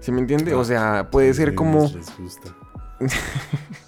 [0.00, 0.52] ¿Sí me entiende?
[0.52, 1.84] Ah, o sea, puede ser como...
[1.84, 2.54] Les gusta.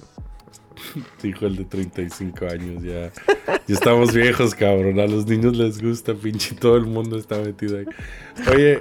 [1.23, 3.13] Dijo el de 35 años, ya.
[3.47, 4.99] Ya estamos viejos, cabrón.
[5.01, 6.55] A los niños les gusta, pinche.
[6.55, 7.85] Todo el mundo está metido ahí.
[8.55, 8.81] Oye,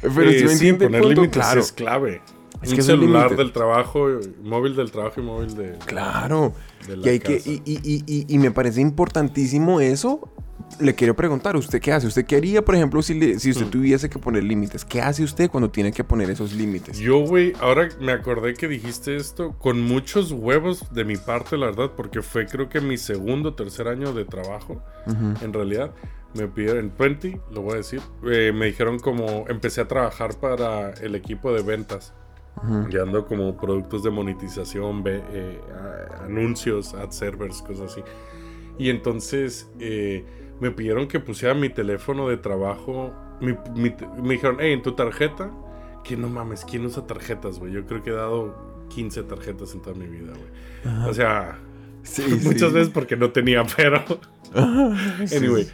[0.00, 1.60] Pero eh, si me sí, poner límites claro.
[1.60, 2.20] es clave.
[2.62, 4.06] Es Un que celular del trabajo,
[4.44, 5.78] móvil del trabajo y móvil de.
[5.86, 6.52] Claro.
[6.86, 7.50] de Y, la hay que, casa.
[7.50, 10.28] y, y- y- y- y me parece importantísimo eso.
[10.80, 12.06] Le quiero preguntar, ¿usted qué hace?
[12.06, 13.70] ¿Usted qué haría, por ejemplo, si, le- si usted Mm.
[13.70, 14.84] tuviese que poner límites?
[14.84, 16.98] ¿Qué hace usted cuando tiene que poner esos límites?
[16.98, 21.66] Yo, güey, ahora me acordé que dijiste esto con muchos huevos de mi parte, la
[21.66, 25.44] verdad, porque fue creo que mi segundo o tercer año de trabajo, Ujú.
[25.44, 25.92] en realidad.
[26.34, 28.00] Me pidieron, en 20, lo voy a decir,
[28.30, 32.14] eh, me dijeron como, empecé a trabajar para el equipo de ventas,
[32.56, 32.86] Ujú.
[32.88, 35.60] guiando como productos de monetización, ve- eh,
[36.20, 38.00] a- anuncios, ad servers, cosas así.
[38.78, 40.24] Y entonces eh,
[40.60, 44.92] me pidieron que pusiera mi teléfono de trabajo, mi- mi me dijeron, hey, en tu
[44.92, 45.50] tarjeta,
[46.04, 47.72] que no mames, ¿quién usa tarjetas, güey?
[47.72, 51.08] Yo creo que he dado 15 tarjetas en toda mi vida, güey.
[51.08, 51.58] O sea,
[52.02, 52.74] Sí, muchas sí.
[52.74, 54.02] veces porque no tenía, pero...
[54.54, 55.70] Anyway, sí.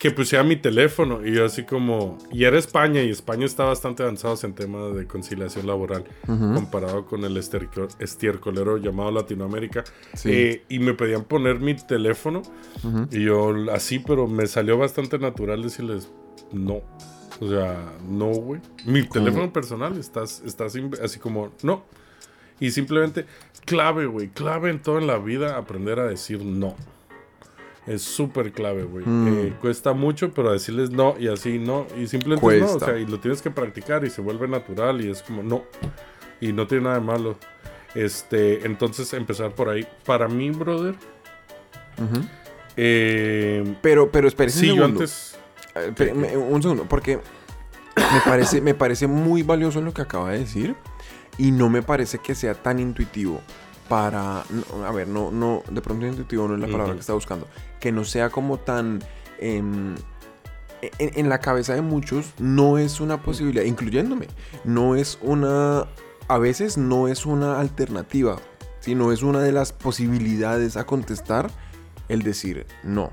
[0.00, 1.24] Que pusiera mi teléfono.
[1.24, 2.16] Y yo así como...
[2.32, 7.22] Y era España, y España está bastante avanzados en temas de conciliación laboral, comparado con
[7.24, 9.84] el estiercolero llamado Latinoamérica.
[10.14, 10.30] Sí.
[10.32, 12.40] Eh, y me pedían poner mi teléfono.
[13.10, 16.10] Y yo así, pero me salió bastante natural decirles
[16.50, 16.80] no.
[17.38, 18.62] O sea, no, güey.
[18.86, 21.84] Mi teléfono personal estás, estás así como, no.
[22.58, 23.26] Y simplemente,
[23.66, 24.28] clave, güey.
[24.28, 26.74] Clave en todo en la vida aprender a decir no.
[27.90, 29.04] Es súper clave, güey.
[29.04, 29.28] Mm.
[29.28, 31.86] Eh, cuesta mucho, pero decirles no y así no.
[32.00, 32.72] Y simplemente no.
[32.74, 35.64] O sea, y lo tienes que practicar y se vuelve natural y es como no.
[36.40, 37.36] Y no tiene nada de malo.
[37.96, 39.84] Este, entonces empezar por ahí.
[40.06, 40.94] Para mí, brother.
[42.76, 45.36] Eh, Pero, pero un sí, yo antes.
[45.74, 47.16] Eh, me- un segundo, porque
[47.96, 50.76] me parece, me parece muy valioso lo que acaba de decir
[51.38, 53.40] y no me parece que sea tan intuitivo
[53.90, 57.12] para, no, a ver, no, no, de pronto intuitivo no es la palabra que está
[57.12, 57.48] buscando,
[57.80, 59.00] que no sea como tan
[59.40, 59.96] em,
[60.80, 64.28] en, en la cabeza de muchos no es una posibilidad, incluyéndome,
[64.64, 65.88] no es una,
[66.28, 68.38] a veces no es una alternativa,
[68.78, 71.50] sino es una de las posibilidades a contestar
[72.08, 73.10] el decir no.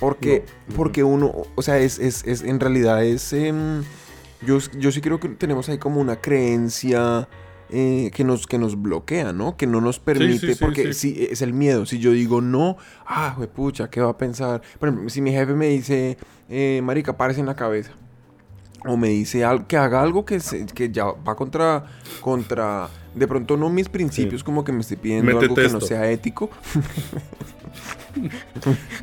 [0.00, 0.74] Porque, No.
[0.76, 3.84] porque uno, o sea, es, es, es- en realidad es, em,
[4.44, 7.28] yo, yo sí creo que tenemos ahí como una creencia
[7.70, 9.56] eh, que, nos, que nos bloquea, ¿no?
[9.56, 11.12] Que no nos permite, sí, sí, porque sí.
[11.14, 14.62] si es el miedo, si yo digo no, ah, pucha, ¿qué va a pensar?
[14.78, 16.16] Por ejemplo, si mi jefe me dice,
[16.48, 17.92] eh, marica, párese en la cabeza,
[18.86, 21.84] o me dice al- que haga algo que, se- que ya va contra,
[22.20, 26.10] contra, de pronto no mis principios, como que me estoy pidiendo algo que no sea
[26.10, 26.50] ético,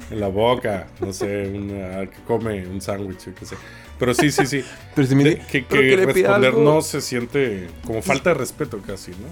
[0.09, 3.55] En la boca, no sé, una, que come un sándwich, qué sé.
[4.01, 4.65] Pero sí, sí, sí.
[4.95, 8.81] pero si me De- que que pida responder no se siente como falta de respeto
[8.85, 9.27] casi, ¿no?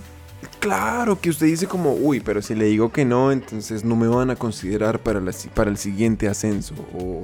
[0.59, 4.07] Claro, que usted dice como, uy, pero si le digo que no, entonces no me
[4.07, 6.75] van a considerar para, la para el siguiente ascenso.
[6.97, 7.23] O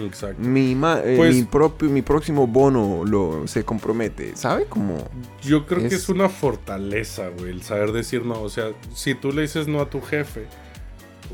[0.00, 0.40] Exacto.
[0.40, 4.36] mi, eh, Pues- mi, propio, mi próximo bono lo, se compromete.
[4.36, 4.66] ¿Sabe?
[4.66, 4.98] Como,
[5.42, 8.40] Yo creo que Es- es una fortaleza, güey, el saber decir no.
[8.42, 10.46] O sea, si tú le dices no a tu jefe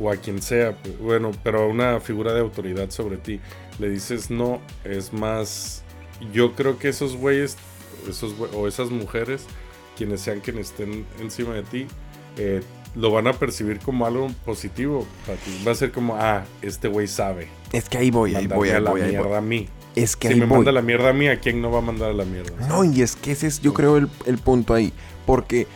[0.00, 3.40] o a quien sea, pues, bueno, pero a una figura de autoridad sobre ti,
[3.78, 5.82] le dices no, es más.
[6.32, 7.56] Yo creo que esos güeyes,
[8.08, 9.44] esos o esas mujeres,
[9.96, 11.86] quienes sean quienes estén encima de ti,
[12.36, 12.62] eh,
[12.94, 15.62] lo van a percibir como algo positivo para ti.
[15.66, 17.48] Va a ser como, ah, este güey sabe.
[17.72, 19.36] es que ahí voy, ahí voy, a la voy, mierda voy.
[19.36, 19.68] a mí.
[19.94, 20.56] Es que Si ahí me voy.
[20.58, 22.66] manda la mierda a mí, ¿a quién no va a mandar a la mierda?
[22.68, 24.92] No, y es que ese es, yo creo, el, el punto ahí.
[25.26, 25.66] Porque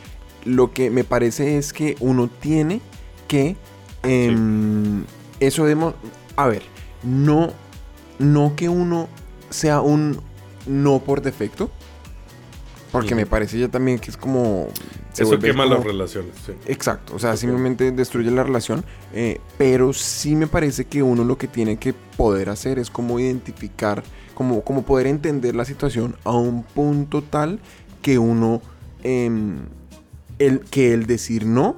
[0.45, 2.81] lo que me parece es que uno tiene
[3.29, 3.57] que.
[4.03, 5.05] em,
[5.41, 5.95] Eso debemos.
[6.37, 6.63] A ver,
[7.03, 7.53] no,
[8.19, 9.09] no que uno
[9.51, 10.21] sea un
[10.67, 11.71] no por defecto.
[12.91, 14.69] Porque me parece ya también que es como.
[15.15, 16.53] se Eso quema como- las relaciones, sí.
[16.67, 18.85] Exacto, o sea, simplemente destruye la relación,
[19.15, 23.19] eh, pero sí me parece que uno lo que tiene que poder hacer es como
[23.19, 24.03] identificar,
[24.35, 27.61] como, como poder entender la situación a un punto tal
[28.03, 28.61] que uno,
[29.03, 29.61] em,
[30.39, 31.77] el, que el decir no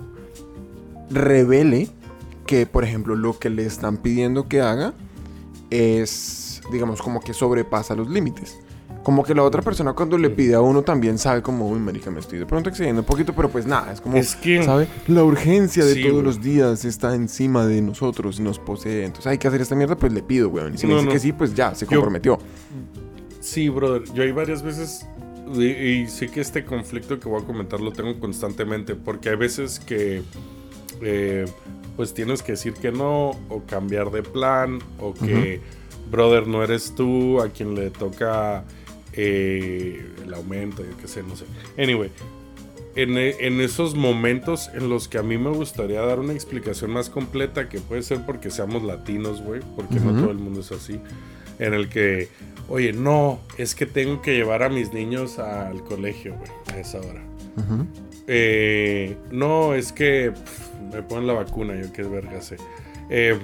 [1.10, 1.90] revele
[2.46, 4.94] que, por ejemplo, lo que le están pidiendo que haga
[5.74, 8.58] es, digamos, como que sobrepasa los límites.
[9.02, 12.10] Como que la otra persona cuando le pide a uno también sabe como, uy, marica,
[12.10, 14.86] me estoy de pronto excediendo un poquito, pero pues nada, es como, Es que- ¿sabe?
[15.08, 19.04] La urgencia de Sí, todos los días está encima de nosotros y nos posee.
[19.04, 20.74] Entonces hay que hacer esta mierda, pues le pido, weón.
[20.74, 21.12] Y si me No, dice no.
[21.12, 22.38] que sí, pues ya, se Yo- comprometió.
[23.40, 24.04] Sí, brother.
[24.14, 25.06] Yo hay varias veces.
[25.54, 28.94] Y, y sí que este conflicto que voy a comentar lo tengo constantemente.
[28.94, 30.22] Porque hay veces que.
[31.02, 31.44] Eh,
[31.96, 33.30] pues tienes que decir que no.
[33.48, 34.78] O cambiar de plan.
[34.98, 35.60] O que.
[36.10, 38.64] Brother, no eres tú a quien le toca.
[39.16, 41.44] eh, el aumento, yo qué sé, no sé.
[41.80, 42.10] Anyway.
[42.96, 46.92] En, e- en esos momentos en los que a mí me gustaría dar una explicación
[46.92, 50.70] más completa, que puede ser porque seamos latinos, güey, porque no todo el mundo es
[50.70, 51.00] así,
[51.58, 52.28] en el que,
[52.68, 56.98] oye, no, es que tengo que llevar a mis niños al colegio, güey, a esa
[57.00, 57.24] hora.
[58.28, 60.32] Eh, no, es que
[60.92, 62.56] me ponen la vacuna, yo qué verga sé.
[63.10, 63.38] Eh,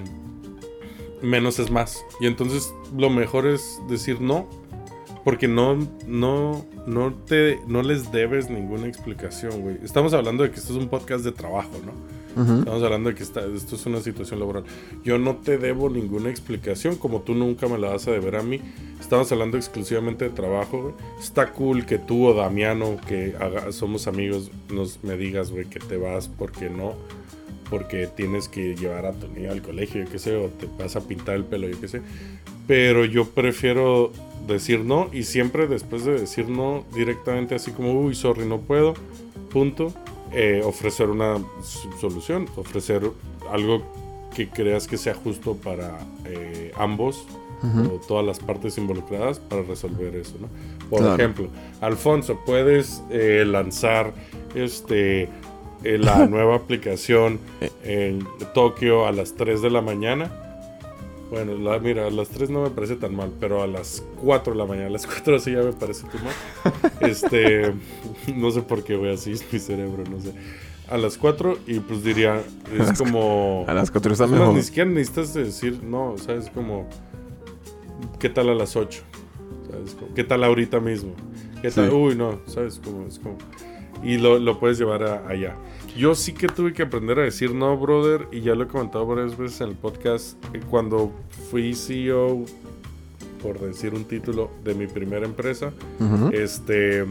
[1.23, 2.05] menos es más.
[2.21, 4.49] Y entonces lo mejor es decir no,
[5.25, 5.77] porque no,
[6.07, 9.79] no, no te, no les debes ninguna explicación, güey.
[9.83, 12.20] Estamos hablando de que esto es un podcast de trabajo, ¿no?
[12.37, 12.61] Ujú.
[12.61, 14.65] Estamos hablando de que esta- esto es una situación laboral.
[15.05, 18.43] Yo no te debo ninguna explicación, como tú nunca me la vas a deber a
[18.43, 18.61] mí.
[19.01, 20.95] Estamos hablando exclusivamente de trabajo.
[21.21, 25.81] Está cool que tú o Damiano, que haga- somos amigos, nos me digas, güey, que
[25.81, 26.95] te vas porque no.
[27.69, 30.97] Porque tienes que llevar a tu niño al colegio, yo qué sé, o te vas
[30.97, 32.03] a pintar el pelo, yo qué sé.
[32.67, 34.13] Pero yo prefiero
[34.49, 38.95] decir no y siempre después de decir no directamente así como, uy, sorry, no puedo,
[39.53, 39.93] punto,
[40.33, 41.39] eh, ofrecer una
[42.01, 43.03] solución, ofrecer
[43.51, 43.83] algo
[44.35, 47.27] que creas que sea justo para eh, ambos
[47.63, 50.49] o todas las partes involucradas para resolver eso, ¿no?
[50.89, 51.15] Por Claro.
[51.17, 51.49] ejemplo,
[51.83, 54.15] Alfonso, puedes eh, lanzar
[54.55, 55.25] este
[55.85, 57.39] eh, la nueva aplicación
[57.85, 60.50] en Tokio a las 3 de la mañana.
[61.31, 64.53] Bueno, la- mira, a las 3 no me parece tan mal, pero a las 4
[64.53, 66.93] de la mañana, a las 4 sí ya me parece too much.
[67.03, 67.73] Este,
[68.35, 70.33] no sé por qué voy así, es mi cerebro, no sé.
[70.89, 72.43] A las 4 y pues diría,
[72.77, 73.65] es como...
[73.69, 74.55] A las 4 está Es más, mejor.
[74.57, 76.51] ni siquiera necesitas decir, no, ¿sabes?
[76.51, 76.89] Como,
[78.19, 79.03] ¿qué tal a las 8?
[79.71, 79.95] ¿Sabes?
[79.95, 81.13] Como, ¿Qué tal ahorita mismo?
[81.63, 81.91] ¿Qué tal?
[81.91, 81.95] Sí.
[81.95, 82.81] Uy, no, ¿sabes?
[82.85, 83.39] Como, es como...
[84.03, 85.55] Y lo, lo puedes llevar a- allá.
[85.97, 89.07] Yo sí que tuve que aprender a decir no, brother, y ya lo he comentado
[89.07, 90.37] varias veces en el podcast.
[90.55, 91.13] eh, Cuando
[91.51, 92.45] fui CEO,
[93.43, 95.73] por decir un título, de mi primera empresa,
[96.33, 97.05] este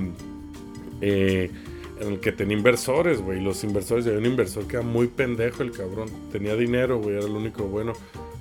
[1.01, 1.51] eh,
[1.99, 3.41] en el que tenía inversores, güey.
[3.43, 6.07] Los inversores, y había un inversor que era muy pendejo el cabrón.
[6.31, 7.93] Tenía dinero, güey, era lo único bueno.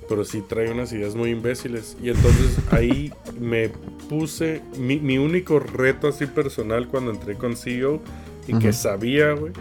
[0.07, 1.95] Pero sí trae unas ideas muy imbéciles.
[2.01, 3.69] Y entonces ahí me
[4.09, 8.01] puse mi, mi único reto así personal cuando entré con CEO
[8.47, 9.51] y que sabía, güey,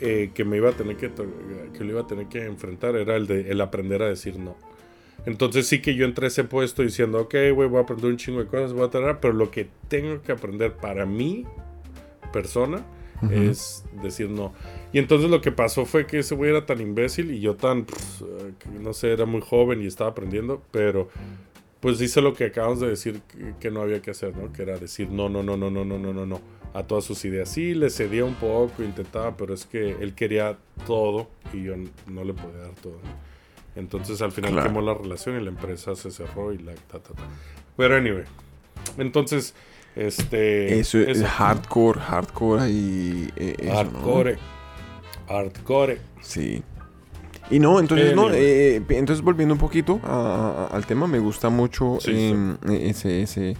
[0.00, 3.16] eh, que me iba a tener que, que lo iba a tener que enfrentar era
[3.16, 4.56] el de el aprender a decir no.
[5.26, 8.16] Entonces sí que yo entré a ese puesto diciendo, ok, güey, voy a aprender un
[8.16, 11.44] chingo de cosas, voy a tener, pero lo que tengo que aprender para mí,
[12.32, 12.82] persona,
[13.22, 13.32] Ujú.
[13.34, 14.54] es decir no.
[14.92, 17.84] Y entonces lo que pasó fue que ese güey era tan imbécil y yo tan,
[17.84, 18.24] pues,
[18.80, 21.08] no sé, era muy joven y estaba aprendiendo, pero
[21.80, 24.52] pues hice lo que acabamos de decir que, que no había que hacer, ¿no?
[24.52, 26.40] Que era decir no, no, no, no, no, no, no, no, no,
[26.74, 27.48] a todas sus ideas.
[27.48, 30.56] Sí, le cedía un poco, intentaba, pero es que él quería
[30.86, 31.74] todo y yo
[32.06, 32.98] no le podía dar todo.
[33.76, 34.68] Entonces al final Claro.
[34.68, 37.22] quemó la relación y la empresa se cerró y la ta, ta, ta.
[37.76, 38.24] Pero anyway,
[38.98, 39.54] entonces,
[39.96, 40.78] este...
[40.78, 41.26] Eso es eso.
[41.26, 43.76] hardcore, hardcore y eh, eso, ¿no?
[43.76, 44.38] Hardcore.
[45.28, 46.00] Hardcore.
[46.20, 46.62] Sí.
[47.50, 51.48] Y no, entonces, no, eh, entonces volviendo un poquito a- a- al tema, me gusta
[51.48, 53.56] mucho Sí, em, ese, ese-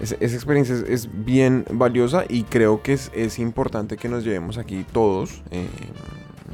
[0.00, 4.58] esa experiencia es, es bien valiosa y creo que es, es importante que nos llevemos
[4.58, 5.66] aquí todos, eh,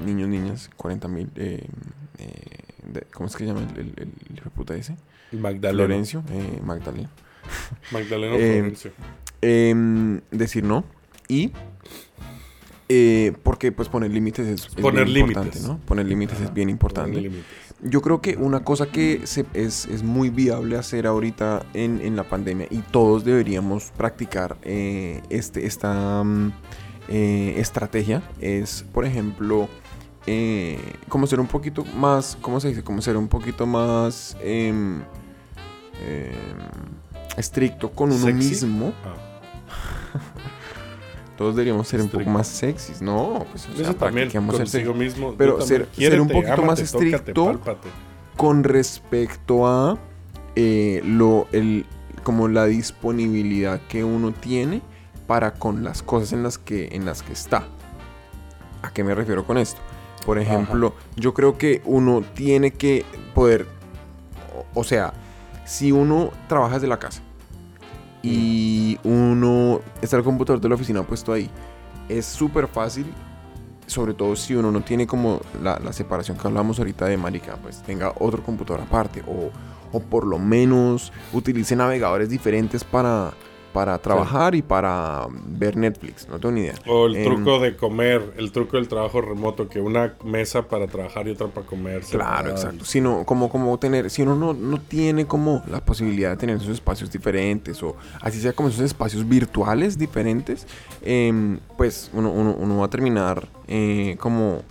[0.05, 1.67] niños, niñas, 40 mil, eh,
[2.19, 4.97] eh, ¿cómo es que se llama el, el, el de puta ese?
[5.33, 5.85] Magdalena.
[5.85, 6.25] Florencio,
[6.63, 7.11] Magdalena.
[7.93, 8.93] Magdalena Eh, Florencio.
[9.41, 10.85] Em, decir no
[11.29, 11.53] y
[12.89, 15.37] eh, porque pues poner límites es, Poner límites.
[15.37, 15.79] importante, ¿no?
[15.87, 17.13] Poner límites es bien importante.
[17.13, 17.68] Poner límites.
[17.83, 22.17] Yo creo que una cosa que se- es, es muy viable hacer ahorita en, en
[22.17, 26.53] la pandemia y todos deberíamos practicar eh, este, esta mm,
[27.09, 29.69] eh, estrategia es, por ejemplo,
[30.27, 32.83] eh, como ser un poquito más, ¿cómo se dice?
[32.83, 35.01] Como ser un poquito más em,
[36.05, 36.33] em,
[37.37, 38.33] estricto con uno ¿Sexy?
[38.51, 38.93] mismo.
[39.05, 39.15] Ah.
[41.39, 43.47] Todos deberíamos ser un poco más sexys, ¿no?
[43.53, 45.35] Pues, o sea, Eso también, practiquemos ser sexy mismo.
[45.39, 47.61] Pero ser- ser un poquito más ámate, estricto.
[48.37, 49.97] con respecto a
[50.57, 51.87] eh, lo, el,
[52.25, 54.83] como la disponibilidad que uno tiene
[55.29, 57.69] para con las cosas en las que, en las que está.
[58.83, 59.81] ¿A qué me refiero con esto?
[60.27, 63.67] Por ejemplo, yo creo que uno tiene que poder,
[64.75, 65.15] o, o sea,
[65.65, 67.23] si uno trabaja desde la casa
[68.23, 71.51] y uno está el computador de la oficina puesto ahí,
[72.09, 73.07] es súper fácil
[73.87, 77.57] sobre todo si uno no tiene como la, la separación que hablamos ahorita de marica,
[77.57, 79.51] pues tenga otro computador aparte o,
[79.93, 83.33] o por lo menos utilice navegadores diferentes para,
[83.73, 86.75] para trabajar y para ver Netflix, no tengo ni idea.
[86.87, 90.87] O el Em, truco de comer, el truco del trabajo remoto, que una mesa para
[90.87, 92.01] trabajar y otra para comer.
[92.11, 92.85] Claro, exacto.
[92.85, 96.69] Sino como, como tener, si uno no, no tiene como la posibilidad de tener esos
[96.71, 100.67] espacios diferentes o así sea como esos espacios virtuales diferentes,
[101.03, 104.63] em, pues uno, uno- uno va a terminar eh, como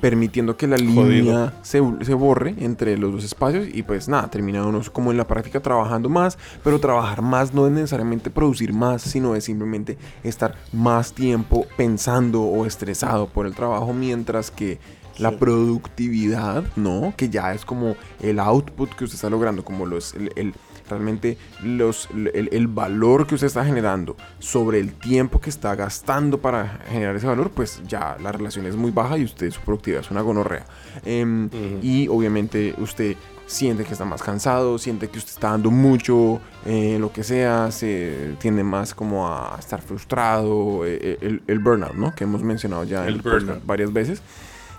[0.00, 4.66] permitiendo que la línea se, se borre entre los dos espacios y pues nada, termina
[4.66, 9.02] uno como en la práctica trabajando más, pero trabajar más no es necesariamente producir más,
[9.02, 14.78] sino es simplemente estar más tiempo pensando o estresado por el trabajo mientras que
[15.18, 17.12] la productividad, ¿no?
[17.16, 20.54] Que ya es como el output que usted está logrando, como los, el, el-
[20.90, 26.38] realmente los, el, el valor que usted está generando sobre el tiempo que está gastando
[26.38, 30.02] para generar ese valor, pues ya la relación es muy baja y usted su productividad
[30.02, 30.66] es una gonorrea.
[31.04, 31.78] Em, Ujú.
[31.82, 33.16] Y obviamente usted
[33.46, 37.70] siente que está más cansado, siente que usted está dando mucho, eh, lo que sea,
[37.72, 42.14] se tiende más como a estar frustrado, eh, el, el burnout, ¿no?
[42.14, 44.22] Que hemos mencionado ya El en varias veces.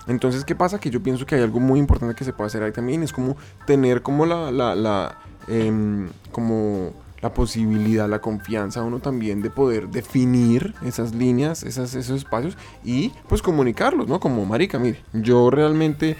[0.06, 0.80] Entonces, ¿qué pasa?
[0.80, 3.12] Que yo pienso que hay algo muy importante que se puede hacer ahí también, es
[3.12, 3.36] como
[3.66, 5.18] tener como la, la, la,
[5.48, 12.16] em, como la posibilidad, la confianza uno también de poder definir esas líneas, esas, esos
[12.18, 14.18] espacios y pues comunicarlos, ¿no?
[14.18, 16.16] Como marica, mire, yo realmente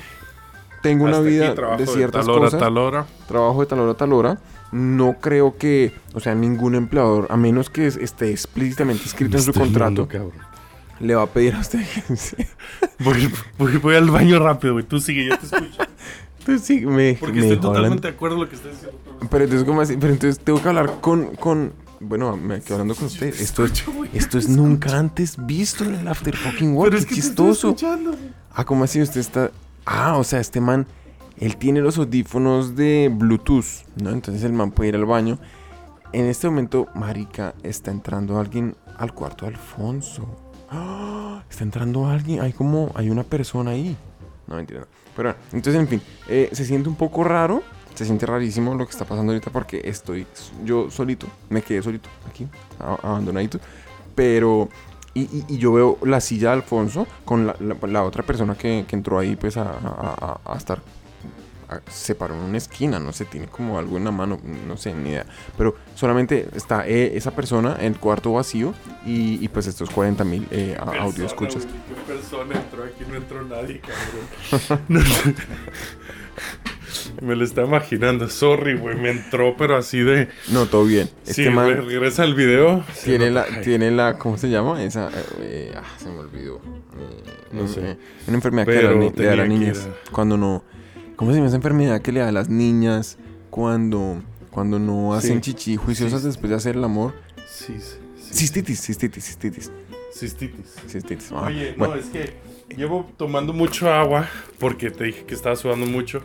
[0.80, 2.60] tengo una Hasta vida trabajo de ciertas tal hora, cosas.
[2.60, 3.06] tal hora.
[3.26, 4.38] trabajo de tal hora a tal hora.
[4.70, 9.42] No creo que, o sea, ningún empleador, a menos que es- esté explícitamente escrito en
[9.42, 10.08] su Estoy contrato,
[11.00, 12.46] le va a pedir a usted que
[13.04, 14.84] Voy, voy- voy al baño rápido, güey.
[14.86, 15.82] Tú sigue, yo te escucho.
[16.38, 18.98] Entonces sí, me, Porque me estoy totalmente de acuerdo con lo que estás diciendo.
[19.30, 19.96] Pero entonces, ¿cómo así?
[19.98, 23.28] Pero entonces tengo que hablar con, con bueno, me quedo hablando con usted.
[23.28, 26.76] Esto es, esto es nunca antes visto en el After Fucking.
[26.82, 27.68] Pero es Qué que te estoy chistoso.
[27.68, 28.14] escuchando.
[28.52, 29.00] Ah, ¿cómo así?
[29.00, 29.50] Usted está.
[29.86, 30.86] Ah, o sea, este man.
[31.38, 33.64] Él tiene los audífonos de Bluetooth,
[34.00, 34.10] ¿no?
[34.10, 35.38] Entonces el man puede ir al baño.
[36.12, 40.26] En este momento, Marica, está entrando alguien al cuarto de Alfonso.
[40.70, 41.42] ¡Ah!
[41.50, 42.40] Está entrando alguien.
[42.40, 42.92] Hay como.
[42.94, 43.96] Hay una persona ahí.
[44.46, 44.80] No, mentira.
[44.80, 44.86] no.
[45.16, 46.02] Pero bueno, entonces, en fin.
[46.28, 47.62] eh, se siente un poco raro.
[47.94, 50.26] Se siente rarísimo lo que está pasando ahorita porque estoy
[50.64, 51.26] yo solito.
[51.50, 52.46] Me quedé solito aquí,
[52.78, 53.58] abandonadito.
[54.14, 54.68] Pero.
[55.14, 58.54] Y, y- y yo veo la silla de Alfonso con la, la- la otra persona
[58.54, 60.78] que, que entró ahí, pues a, a- a- a estar.
[61.68, 64.76] a- se paró en una esquina, no sé, tiene como algo en la mano, no
[64.78, 65.26] sé, ni idea.
[65.58, 68.72] Pero solamente está eh, esa persona en el cuarto vacío
[69.04, 70.48] y, y, pues estos 40 mil
[70.98, 71.66] audio escuchas.
[71.66, 73.04] ¿Qué persona entró aquí?
[73.06, 75.04] No entró nadie, cabrón.
[77.20, 78.28] Me lo está imaginando.
[78.28, 78.96] Sorry, güey.
[78.96, 80.28] Me entró, pero así de.
[80.50, 81.08] No, todo bien.
[81.26, 82.84] Este sí, man regresa al video.
[83.04, 83.42] tiene la.
[83.44, 84.82] Ay, tiene la, ¿cómo se llama?
[84.82, 85.10] Esa,
[85.40, 86.56] eh, ah, se me olvidó.
[86.56, 87.80] Eh, No sé.
[87.92, 87.96] eh,
[88.28, 89.88] Una enfermedad que Pero le da, ni- le da a las niñas.
[90.10, 90.64] Cuando no,
[91.16, 93.18] ¿cómo se llama esa enfermedad que le da a las niñas
[93.50, 95.52] cuando, cuando no hacen Sí.
[95.52, 96.26] chichi juiciosas Sí.
[96.28, 97.14] después de hacer el amor?
[97.46, 98.34] Sí, sí, sí.
[98.34, 99.70] Cistitis, cistitis, cistitis,
[100.14, 100.74] Cistitis.
[100.88, 101.32] cistitis.
[101.32, 101.94] Ah, Oye, bueno.
[101.94, 102.34] no, es que
[102.76, 106.22] llevo tomando mucho agua porque te dije que estaba sudando mucho.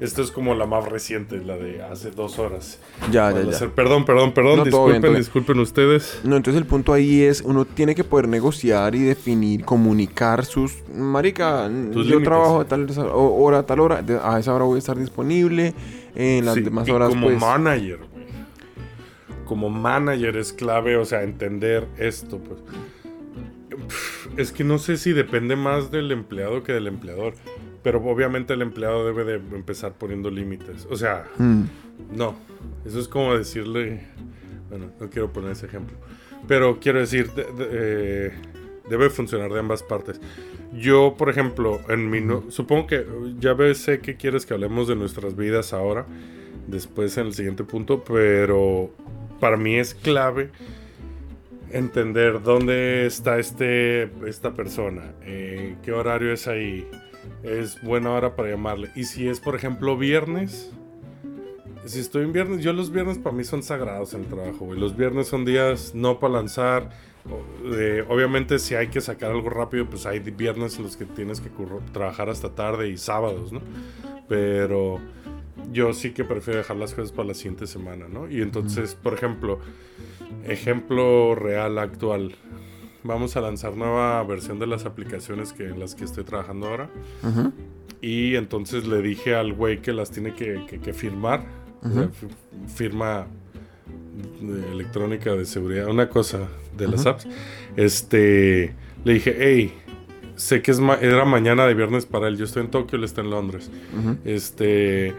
[0.00, 2.78] Esto es como la más reciente, la de hace dos horas.
[3.10, 3.50] Ya, ya, ya.
[3.50, 4.58] hacer- Perdón, perdón, perdón.
[4.58, 5.20] No, todo bien, disculpen, todo bien.
[5.20, 6.20] disculpen ustedes.
[6.22, 10.76] No, entonces el punto ahí es, uno tiene que poder negociar y definir, comunicar sus...
[10.94, 12.22] Marica, Tus yo límites.
[12.28, 15.74] trabajo a tal hora, a tal hora, a esa hora voy a estar disponible,
[16.14, 17.40] en las Sí, demás y horas como pues...
[17.40, 18.24] manager, güey.
[19.46, 22.60] Como manager es clave, o sea, entender esto, pues.
[24.36, 27.34] Es que no sé si depende más del empleado que del empleador.
[27.82, 30.86] Pero obviamente el empleado debe de empezar poniendo límites.
[30.90, 31.62] O sea, Mm,
[32.14, 32.36] no.
[32.84, 34.02] Eso es como decirle.
[34.68, 35.96] Bueno, no quiero poner ese ejemplo.
[36.46, 38.32] Pero quiero decir, de- de- eh,
[38.90, 40.20] debe funcionar de ambas partes.
[40.74, 42.20] Yo, por ejemplo, en mi.
[42.20, 43.06] no- supongo que
[43.38, 46.04] ya ves, sé que quieres que hablemos de nuestras vidas ahora.
[46.66, 48.04] Después en el siguiente punto.
[48.04, 48.90] Pero
[49.40, 50.50] para mí es clave
[51.72, 55.14] entender dónde está este, esta persona.
[55.22, 56.88] eh, qué horario es ahí.
[57.42, 58.90] Es buena hora para llamarle.
[58.94, 60.72] Y si es, por ejemplo, viernes.
[61.84, 64.78] Si estoy en viernes, yo los viernes para mí son sagrados en el trabajo, güey.
[64.78, 66.90] Los viernes son días no para lanzar.
[67.76, 71.40] eh, obviamente, si hay que sacar algo rápido, pues hay viernes en los que tienes
[71.40, 71.50] que
[71.92, 73.60] trabajar hasta tarde y sábados, ¿no?
[74.28, 75.00] Pero
[75.72, 78.30] yo sí que prefiero dejar las cosas para la siguiente semana, ¿no?
[78.30, 79.58] Y entonces, por ejemplo,
[80.46, 82.34] ejemplo real actual.
[83.04, 86.90] Vamos a lanzar nueva versión de las aplicaciones que, en las que estoy trabajando ahora.
[88.00, 91.44] Y entonces le dije al güey que las tiene que, que- que firmar.
[92.66, 93.26] firma
[94.42, 97.26] de- electrónica de seguridad, una cosa de las apps.
[97.76, 99.72] Este, le dije, hey,
[100.34, 102.36] sé que es ma- era mañana de viernes para él.
[102.36, 103.70] Yo estoy en Tokio, él está en Londres.
[104.24, 105.14] Este,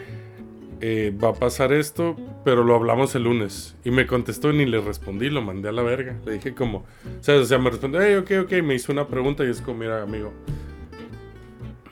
[0.82, 2.16] eh, va a pasar esto,
[2.46, 3.76] pero lo hablamos el lunes.
[3.84, 6.18] Y me contestó ni le respondí, lo mandé a la verga.
[6.26, 6.86] Le dije como,
[7.22, 7.42] ¿sabes?
[7.42, 10.02] O sea, me respondió, hey, ok, ok, me hizo una pregunta y es como, mira,
[10.02, 10.32] amigo.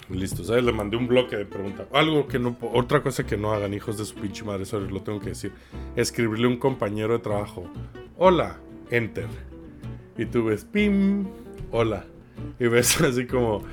[0.10, 0.64] Listo, ¿sabes?
[0.64, 1.88] Le mandé un bloque de preguntas.
[1.92, 5.02] Algo que no, otra cosa que no hagan, hijos de su pinche madre, sorry, lo
[5.02, 5.52] tengo que decir.
[5.98, 7.70] Escribirle a un compañero de trabajo,
[8.18, 8.58] hola,
[8.90, 9.28] enter.
[10.18, 11.28] Y tú ves, pim,
[11.72, 12.06] hola.
[12.58, 13.64] Y ves así como,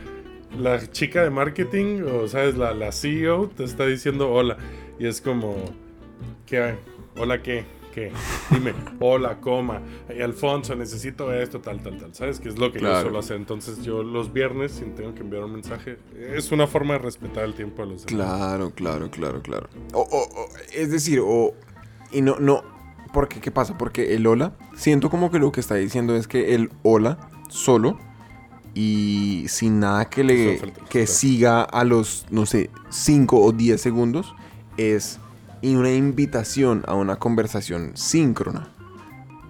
[0.59, 4.57] la chica de marketing, o sabes, la, la CEO te está diciendo hola.
[4.99, 5.57] Y es como,
[6.47, 6.77] ¿qué?
[7.17, 7.65] ¿Hola qué?
[7.93, 8.11] ¿Qué?
[8.51, 9.81] Dime, hola, coma.
[10.09, 12.15] Ay, Alfonso, necesito esto, tal, tal, tal.
[12.15, 12.41] ¿Sabes?
[12.41, 13.03] Que es lo que yo Claro.
[13.03, 13.37] suelo hacer.
[13.37, 15.99] Entonces yo los viernes, si tengo que enviar un mensaje,
[16.35, 18.27] es una forma de respetar el tiempo de los demás.
[18.29, 19.69] Claro, claro, claro, claro.
[19.93, 21.55] O, o- o- es decir, o...
[22.13, 22.63] Y no, no...
[23.13, 23.79] Porque, ¿qué pasa?
[23.79, 27.97] Porque el hola, siento como que lo que está diciendo es que el hola solo
[28.75, 34.35] y sin nada que le que siga a los, no sé, 5 o 10 segundos
[34.77, 35.19] es
[35.63, 38.69] una invitación a una conversación síncrona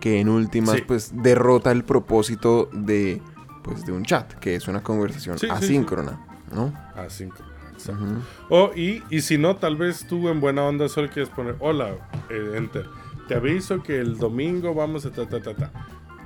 [0.01, 0.83] que en últimas Sí.
[0.87, 3.20] pues derrota el propósito de
[3.62, 5.64] pues de un chat, que es una conversación Sí, sí, sí.
[5.64, 6.20] asíncrona,
[6.55, 6.72] ¿no?
[7.09, 7.39] Cinco.
[7.72, 8.05] Exacto.
[8.05, 8.14] Ujú.
[8.51, 11.95] O, y, y si no, tal vez tú en buena onda solo quieres poner hola,
[12.29, 12.87] eh, enter.
[13.27, 15.72] Te aviso que el domingo vamos a ta ta ta ta.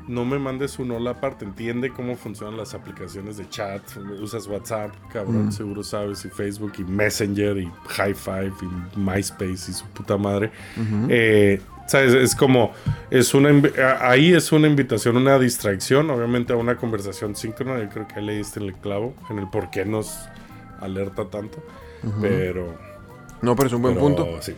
[0.08, 1.44] No me mandes un hola aparte.
[1.44, 3.82] Entiende cómo funcionan las aplicaciones de chat.
[4.20, 5.52] Usas WhatsApp, cabrón, Mm.
[5.52, 10.50] seguro sabes, y Facebook, y Messenger, y High Five, y MySpace, y su puta madre.
[11.08, 12.12] Eh, ¿Sabes?
[12.14, 12.72] Es como,
[13.10, 13.50] es una,
[14.02, 17.78] ahí es una invitación, una distracción, obviamente a una conversación síncrona.
[17.82, 20.18] Yo creo que ahí le diste en el clavo, en el por qué nos
[20.80, 21.62] alerta tanto.
[22.20, 22.74] Pero,
[23.40, 24.42] No, pero es un buen pero punto.
[24.42, 24.52] sí.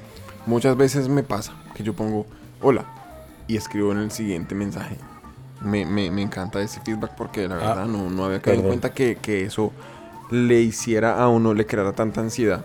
[0.46, 2.26] Muchas veces me pasa que yo pongo
[2.60, 2.84] hola
[3.46, 4.96] y escribo en el siguiente mensaje.
[5.62, 8.94] Me, me- me encanta ese feedback porque la verdad no, no había caído en cuenta
[8.94, 9.72] que, que eso
[10.30, 12.64] le hiciera a uno, le creara tanta ansiedad.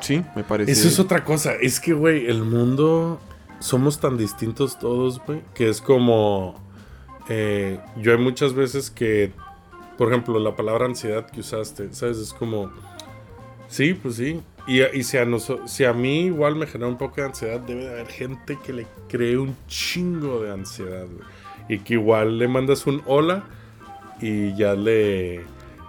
[0.00, 0.72] Sí, me parece.
[0.72, 1.52] Eso es otra cosa.
[1.54, 3.20] Es que, güey, el mundo.
[3.58, 5.40] Somos tan distintos todos, güey.
[5.54, 6.54] Que es como.
[7.28, 9.32] eh, yo hay muchas veces que.
[9.96, 12.18] Por ejemplo, la palabra ansiedad que usaste, ¿sabes?
[12.18, 12.70] Es como.
[13.68, 14.42] Sí, pues sí.
[14.66, 17.60] Y, y si, a noso- si a mí igual me genera un poco de ansiedad,
[17.60, 21.26] debe de haber gente que le cree un chingo de ansiedad, güey.
[21.68, 23.44] Y que igual le mandas un hola
[24.20, 25.42] y ya le.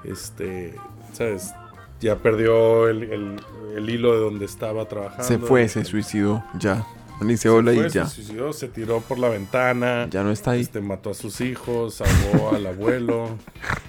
[0.03, 0.73] Este.
[1.13, 1.53] ¿Sabes?
[1.99, 3.41] Ya perdió el, el-
[3.75, 5.23] el hilo de donde estaba trabajando.
[5.23, 6.85] Se fue, se suicidó, ya.
[7.21, 8.05] Le dice hola fue, y ya.
[8.07, 10.07] Se suicidó, se tiró por la ventana.
[10.09, 10.61] Ya no está ahí.
[10.61, 13.29] Este, mató a sus hijos, ahogó al abuelo,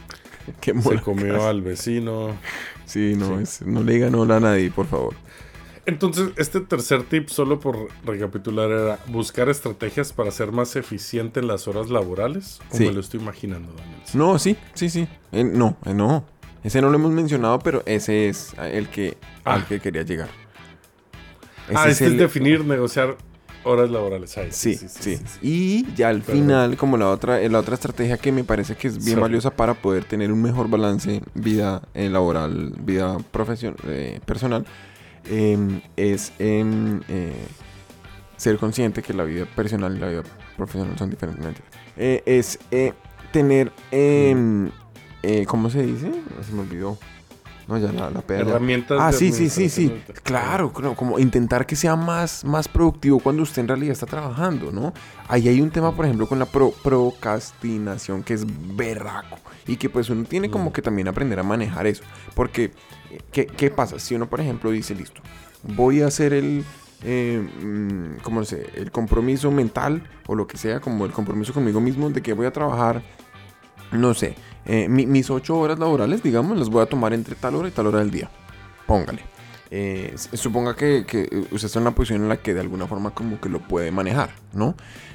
[0.61, 2.31] Qué se comió al vecino.
[2.87, 5.15] Sí, no, es- no le digan hola a nadie, por favor.
[5.89, 11.47] Entonces, este tercer tip, solo por recapitular, era buscar estrategias para ser más eficiente en
[11.47, 12.61] las horas laborales.
[12.69, 12.85] Como Sí.
[12.89, 14.01] me lo estoy imaginando, Daniel.
[14.13, 15.09] No, sí, sí, sí.
[15.33, 16.25] Eh, no, eh, no.
[16.63, 19.67] Ese no lo hemos mencionado, pero ese es el que, al Ah.
[19.67, 20.29] que quería llegar.
[21.75, 23.17] ah, este es el- definir, negociar
[23.65, 24.37] horas laborales.
[24.37, 26.43] Ay, Sí, sí, Y ya al Perdón.
[26.43, 29.23] final, como la otra, eh, la otra estrategia que me parece que es bien Sorry.
[29.23, 33.77] valiosa para poder tener un mejor balance vida eh, laboral, vida profesional,
[34.27, 34.67] personal,
[35.29, 37.47] em, es em, eh,
[38.37, 40.23] ser consciente que la vida personal y la vida
[40.57, 41.63] profesional son diferentes.
[41.97, 42.93] Eh, es eh,
[43.33, 44.71] tener, em,
[45.23, 46.11] eh, ¿cómo se dice?
[46.47, 46.99] Se me olvidó.
[47.69, 48.51] No, ya la, la peda ya.
[48.51, 48.99] Herramientas.
[48.99, 49.93] Ah, sí, sí, sí, sí.
[50.23, 54.73] Claro, claro, como intentar que sea más, más productivo cuando usted en realidad está trabajando,
[54.73, 54.95] ¿no?
[55.29, 58.47] Ahí hay un tema, por ejemplo, con la pro- procrastinación que es
[58.77, 62.03] berraco y que pues uno tiene como que también aprender a manejar eso.
[62.35, 62.73] Porque,
[63.33, 63.99] ¿qué, qué pasa?
[63.99, 65.21] Si uno, por ejemplo, dice, listo,
[65.63, 66.65] voy a hacer el,
[67.05, 68.17] eh, mm.
[68.77, 72.47] El compromiso mental o lo que sea, como el compromiso conmigo mismo de que voy
[72.47, 73.03] a trabajar
[73.93, 74.35] no sé,
[74.67, 77.71] eh, mi- mis ocho horas laborales, digamos, las voy a tomar entre tal hora y
[77.73, 78.31] tal hora del día.
[78.87, 79.21] Póngale.
[79.71, 82.87] Eh, suponga que, que, eh, usted está en una posición en la que de alguna
[82.87, 84.75] forma como que lo puede manejar, ¿no?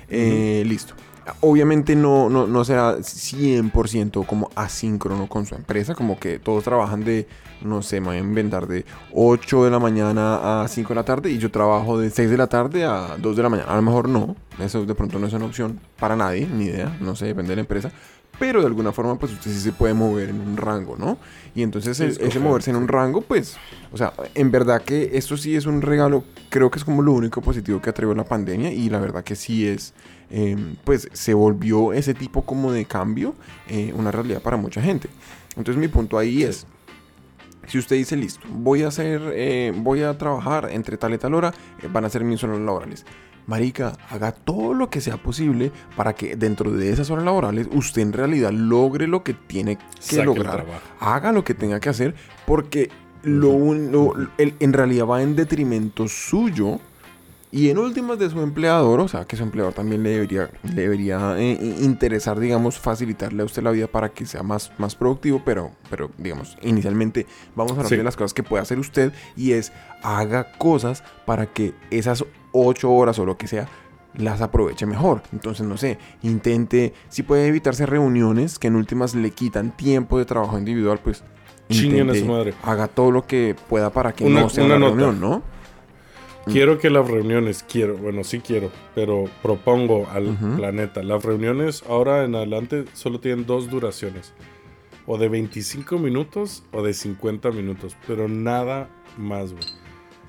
[0.10, 0.94] Eh, Listo.
[1.40, 7.04] Obviamente no, no, no será 100% como asíncrono con su empresa, como que todos trabajan
[7.04, 7.28] de,
[7.62, 11.06] no sé, me voy a inventar de 8 de la mañana a 5 de la
[11.06, 13.72] tarde y yo trabajo de 6 de la tarde a 2 de la mañana.
[13.72, 16.96] A lo mejor no, eso de pronto no es una opción para nadie, ni idea,
[17.00, 17.92] no sé, depende de la empresa.
[18.40, 21.18] Pero de alguna forma, pues usted sí se puede mover en un rango, ¿no?
[21.56, 23.58] Y entonces el- es ese moverse en un rango, pues,
[23.92, 27.14] o sea, en verdad que esto sí es un regalo, creo que es como lo
[27.14, 29.94] único positivo que atrevió la pandemia y la verdad que sí es,
[30.32, 33.36] eh, pues se volvió ese tipo como de cambio
[33.68, 35.10] eh, una realidad para mucha gente.
[35.56, 36.66] Entonces mi punto ahí es,
[37.68, 41.36] si usted dice, listo, voy a hacer, eh, voy a trabajar entre tal y tal
[41.36, 43.06] hora, eh, van a ser mis horas laborales.
[43.48, 48.02] Marica, haga todo lo que sea posible para que dentro de esas horas laborales usted
[48.02, 50.66] en realidad logre lo que tiene que Saque lograr.
[51.00, 52.16] Haga lo que tenga que hacer
[52.46, 52.90] porque
[53.24, 56.80] lo, lo- el- en realidad va en detrimento suyo
[57.56, 60.82] y en últimas de su empleador, o sea que su empleador también le debería, le
[60.82, 65.42] debería eh, interesar, digamos, facilitarle a usted la vida para que sea más, más productivo,
[65.46, 67.96] pero, pero digamos, inicialmente vamos a hablar Sí.
[67.98, 72.92] de las cosas que puede hacer usted y es haga cosas para que esas ocho
[72.92, 73.68] horas o lo que sea
[74.16, 75.22] las aproveche mejor.
[75.32, 80.26] Entonces, no sé, intente, si puede evitarse reuniones que en últimas le quitan tiempo de
[80.26, 81.24] trabajo individual, pues
[81.70, 82.54] Chinguen a su intente, madre.
[82.64, 85.42] haga todo lo que pueda para que Una- no sea una una, reunión, ¿no?
[86.46, 91.02] Quiero que las reuniones, quiero, bueno, sí quiero, pero propongo al planeta.
[91.02, 94.34] Las reuniones ahora en adelante solo tienen dos duraciones.
[95.06, 99.64] O de 25 minutos o de 50 minutos, pero nada más, güey.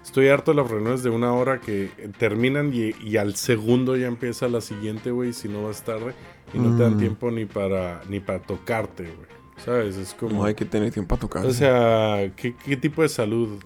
[0.02, 4.06] Estoy harto de las reuniones de una hora que terminan y, y al segundo ya
[4.06, 6.12] empieza la siguiente, güey, si no vas tarde.
[6.52, 6.98] Y no te dan Mm.
[6.98, 9.28] tiempo ni para, ni para tocarte, güey.
[9.64, 9.96] ¿Sabes?
[9.96, 10.34] Es como...
[10.34, 11.46] No hay que tener tiempo para tocar.
[11.46, 13.58] O sea, ¿qué, qué tipo de salud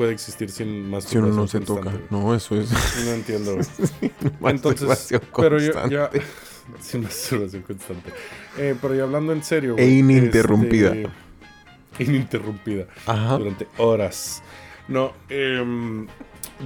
[0.00, 1.92] puede existir sin más si uno no se toca.
[2.08, 2.70] No, eso es
[3.04, 3.58] No entiendo.
[4.48, 6.10] Entonces, pero yo ya.
[6.80, 8.10] Sin masturbación constante.
[8.56, 9.74] Eh, pero ya hablando en serio.
[9.76, 10.94] E ininterrumpida.
[10.94, 12.86] este, ininterrumpida.
[13.04, 13.36] Ajá.
[13.36, 14.42] Durante horas.
[14.88, 16.06] No, em,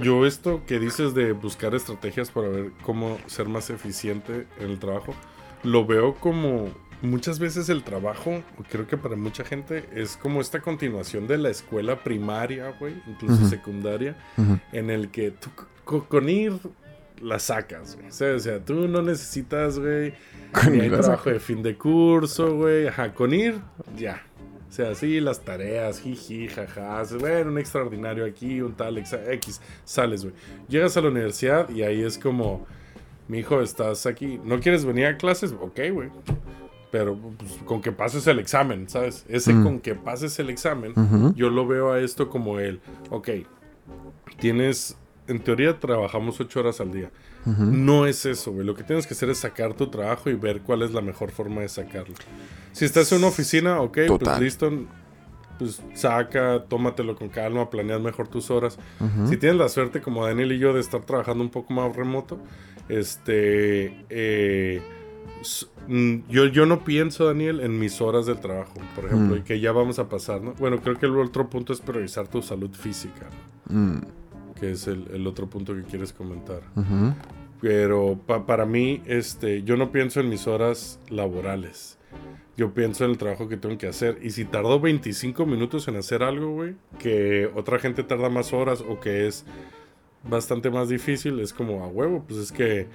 [0.01, 4.79] yo esto que dices de buscar estrategias para ver cómo ser más eficiente en el
[4.79, 5.13] trabajo,
[5.63, 6.69] lo veo como
[7.05, 11.49] muchas veces el trabajo, creo que para mucha gente es como esta continuación de la
[11.49, 14.15] escuela primaria, güey, incluso secundaria,
[14.71, 15.49] en el que tú
[15.83, 16.53] co- con ir
[17.21, 18.09] la sacas, güey.
[18.09, 20.13] O sea, o sea, tú no necesitas, güey,
[20.71, 22.87] ni hay trabajo de fin de curso, güey.
[22.87, 23.59] Ajá, con ir,
[23.97, 24.21] ya.
[24.69, 27.01] O sea, sí, las tareas, jiji, jaja.
[27.17, 29.61] Bueno, un extraordinario aquí, un tal X.
[29.85, 30.35] Sales, güey.
[30.67, 32.67] Llegas a la universidad y ahí es como,
[33.29, 34.37] mi hijo, estás aquí.
[34.43, 35.53] ¿No quieres venir a clases?
[35.53, 36.09] Ok, güey.
[36.97, 39.25] Pero pues, con que pases el examen, ¿sabes?
[39.27, 39.63] Ese Mm.
[39.63, 40.93] con que pases el examen,
[41.35, 42.79] yo lo veo a esto como el,
[43.09, 43.29] ok,
[44.39, 47.11] tienes, en teoría trabajamos ocho horas al día.
[47.45, 48.65] No es eso, güey.
[48.65, 51.31] Lo que tienes que hacer es sacar tu trabajo y ver cuál es la mejor
[51.31, 52.15] forma de sacarlo.
[52.71, 54.71] Si estás en una oficina, ok, pues listo.
[55.59, 58.77] Pues saca, tómatelo con calma, planeas mejor tus horas.
[59.01, 59.27] Ujú.
[59.27, 62.39] Si tienes la suerte, como Daniel y yo, de estar trabajando un poco más remoto,
[62.89, 64.05] este.
[64.09, 64.81] eh,
[66.29, 69.39] yo, yo no pienso, Daniel, en mis horas del trabajo, por ejemplo, Mm.
[69.39, 70.53] y que ya vamos a pasar, ¿no?
[70.53, 73.29] Bueno, creo que el otro punto es priorizar tu salud física,
[73.69, 73.79] ¿no?
[73.95, 74.01] Mm.
[74.59, 76.61] que es el, el otro punto que quieres comentar.
[77.61, 81.97] Pero pa- para mí, este, yo no pienso en mis horas laborales.
[82.57, 84.17] Yo pienso en el trabajo que tengo que hacer.
[84.21, 88.81] Y si tardo 25 minutos en hacer algo, güey, que otra gente tarda más horas
[88.87, 89.45] o que es
[90.23, 92.87] bastante más difícil, es como a huevo, pues es que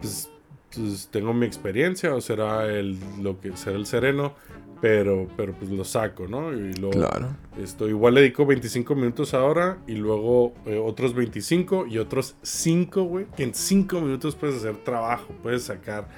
[0.00, 0.30] pues,
[0.74, 4.34] pues, tengo mi experiencia o será el lo que será el sereno,
[4.80, 6.52] pero pero pues lo saco, ¿no?
[6.52, 7.28] Y luego Claro.
[7.58, 13.02] esto igual le dedico 25 minutos ahora y luego eh, otros 25 y otros 5,
[13.04, 13.26] güey.
[13.36, 16.08] Que en 5 minutos puedes hacer trabajo, puedes sacar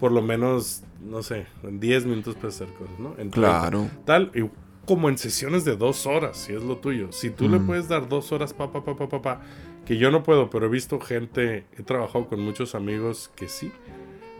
[0.00, 3.10] por lo menos, no sé, en 10 minutos puedes hacer cosas, ¿no?
[3.18, 3.32] En 30.
[3.32, 3.90] Claro.
[4.04, 4.48] Tal, y
[4.86, 7.10] como en sesiones de dos horas, si es lo tuyo.
[7.12, 9.40] Si tú le puedes dar dos horas, pa, pa, pa, pa, pa, pa,
[9.84, 13.70] que yo no puedo, pero he visto gente, he trabajado con muchos amigos que sí.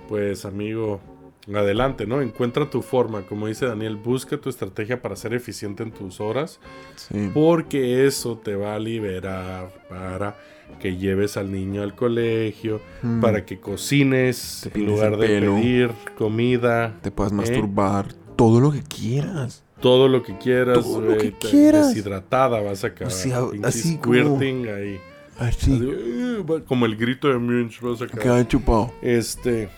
[0.08, 1.00] Pues amigo,
[1.54, 2.20] adelante, ¿no?
[2.22, 6.60] Encuentra tu forma, como dice Daniel, busca tu estrategia para ser eficiente en tus horas,
[6.96, 7.30] Sí.
[7.34, 10.36] porque eso te va a liberar para
[10.80, 13.20] que lleves al niño al colegio, Mm.
[13.20, 15.54] para que cocines en lugar de pelo.
[15.56, 17.36] pedir comida, Te puedas ¿eh?
[17.36, 18.12] masturbar.
[18.36, 19.64] Todo lo que quieras.
[19.80, 21.90] todo lo que quieras, Todo lo que te- quieras.
[21.94, 23.12] deshidratada vas a acabar.
[23.12, 24.98] O sea, pinche así como- squirting ahí.
[25.38, 25.72] Así.
[25.72, 28.22] Así, "Eh", como el grito de Munch vas a acabar.
[28.24, 28.92] Queda chupado.
[29.00, 29.68] Este.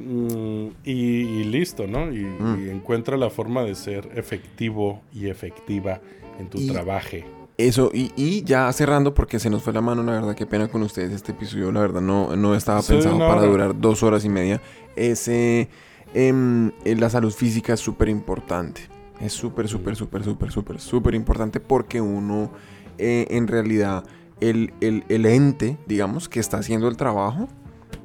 [0.00, 2.10] Mm, y, y listo, ¿no?
[2.12, 2.64] Y, Mm.
[2.66, 6.00] y encuentra la forma de ser efectivo y efectiva
[6.38, 7.16] en tu Y- trabajo.
[7.58, 10.82] Eso, y, ya cerrando, porque se nos fue la mano, la verdad, qué pena con
[10.82, 11.12] ustedes.
[11.12, 14.62] Este episodio, la verdad, no, no estaba Sí, pensado para durar dos horas y media.
[14.96, 15.68] Ese,
[16.14, 18.80] em, eh, la salud física es súper importante.
[19.20, 22.50] Es súper, súper, súper, súper, súper, súper importante porque uno,
[22.96, 24.04] eh, en realidad,
[24.40, 27.46] el, el, el ente, digamos, que está haciendo el trabajo,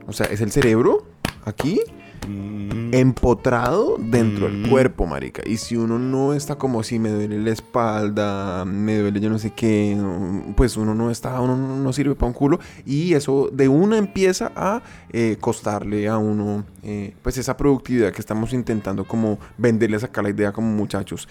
[0.06, 1.06] o sea, es el cerebro
[1.46, 1.80] aquí
[2.92, 4.70] empotrado dentro del Mm.
[4.70, 5.44] cuerpo, marica.
[5.46, 9.38] Y si uno no está como si me duele la espalda, me duele yo no
[9.38, 9.96] sé qué,
[10.56, 12.60] pues uno no está, uno no no sirve para un culo.
[12.86, 14.82] Y eso de una empieza a
[15.12, 20.30] eh, costarle a uno, eh, pues esa productividad que estamos intentando como venderles acá la
[20.30, 21.28] idea como muchachos.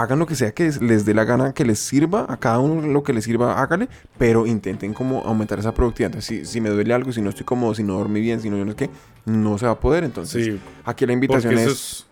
[0.00, 2.86] Hagan lo que sea que les dé la gana, que les sirva, a cada uno
[2.86, 6.10] lo que les sirva, hágale, pero intenten como aumentar esa productividad.
[6.10, 8.48] Entonces, si, si me duele algo, si no estoy cómodo, si no dormí bien, si
[8.48, 8.90] no yo no sé qué,
[9.26, 10.04] no se va a poder.
[10.04, 12.07] Entonces, sí, Aquí la invitación es.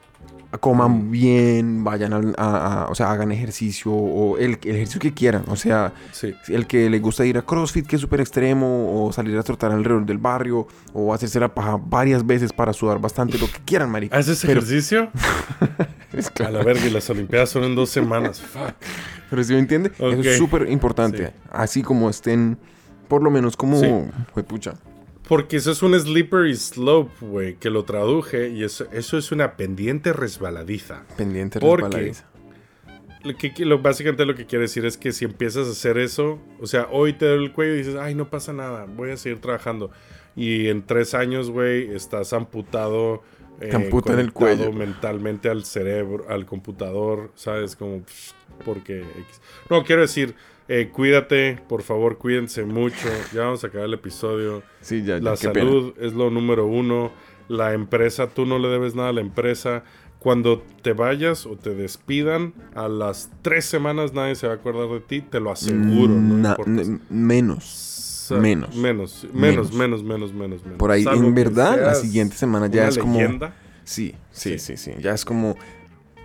[0.59, 5.13] Coman bien, vayan al- a, a- o sea, hagan ejercicio o el, el ejercicio que
[5.15, 5.45] quieran.
[5.49, 6.35] O sea, Sí.
[6.49, 9.73] el que le gusta ir a CrossFit, que es súper extremo, o salir a trotar
[9.73, 13.91] alrededor del barrio, o hacerse la paja varias veces para sudar bastante, lo que quieran,
[13.91, 14.17] marica.
[14.17, 15.11] ¿Haces Pero- ejercicio?
[16.13, 18.41] Es A la verga, y las Olimpiadas son en dos semanas.
[18.41, 18.73] Fuck.
[19.29, 21.27] Pero si me entiende, eso es súper importante.
[21.27, 21.33] Sí.
[21.51, 22.57] Así como estén,
[23.09, 23.89] por lo menos como, Sí.
[24.33, 24.75] juepucha.
[25.29, 29.57] Porque eso es un slippery slope, güey, que lo traduje y eso, eso es una
[29.57, 31.05] pendiente resbaladiza.
[31.17, 32.27] pendiente resbaladiza.
[33.25, 36.39] Lo que, lo, básicamente lo que quiere decir es que si empiezas a hacer eso,
[36.61, 39.17] o sea, hoy te duele el cuello y dices, ay, no pasa nada, voy a
[39.17, 39.91] seguir trabajando.
[40.37, 43.25] Y en tres años, güey, estás amputado.
[43.61, 44.73] eh, el conectado cuello.
[44.73, 47.75] mentalmente al cerebro, al computador, ¿sabes?
[47.75, 48.33] Como, pff,
[48.65, 49.03] porque...
[49.71, 50.37] No, quiero decir,
[50.69, 53.09] eh, cuídate, por favor, cuídense mucho.
[53.33, 54.63] Ya vamos a acabar el episodio.
[54.81, 55.55] Sí, ya, ya, La pena.
[55.55, 57.13] salud es lo número uno.
[57.49, 59.85] La empresa, tú no le debes nada a la empresa.
[60.19, 64.89] Cuando te vayas o te despidan, a las tres semanas nadie se va a acordar
[64.89, 66.09] de ti, te lo aseguro.
[66.15, 66.57] no Na-
[67.11, 67.83] menos.
[68.31, 68.41] Menos.
[68.41, 69.25] Menos, Menos.
[69.33, 70.79] menos, menos, menos, menos, menos.
[70.79, 73.21] Por ahí, Salvo en verdad, la siguiente semana ya es como...
[73.21, 73.55] leyenda.
[73.85, 74.93] Sí, sí, sí, Sí.
[74.95, 75.55] sí, Ya es como...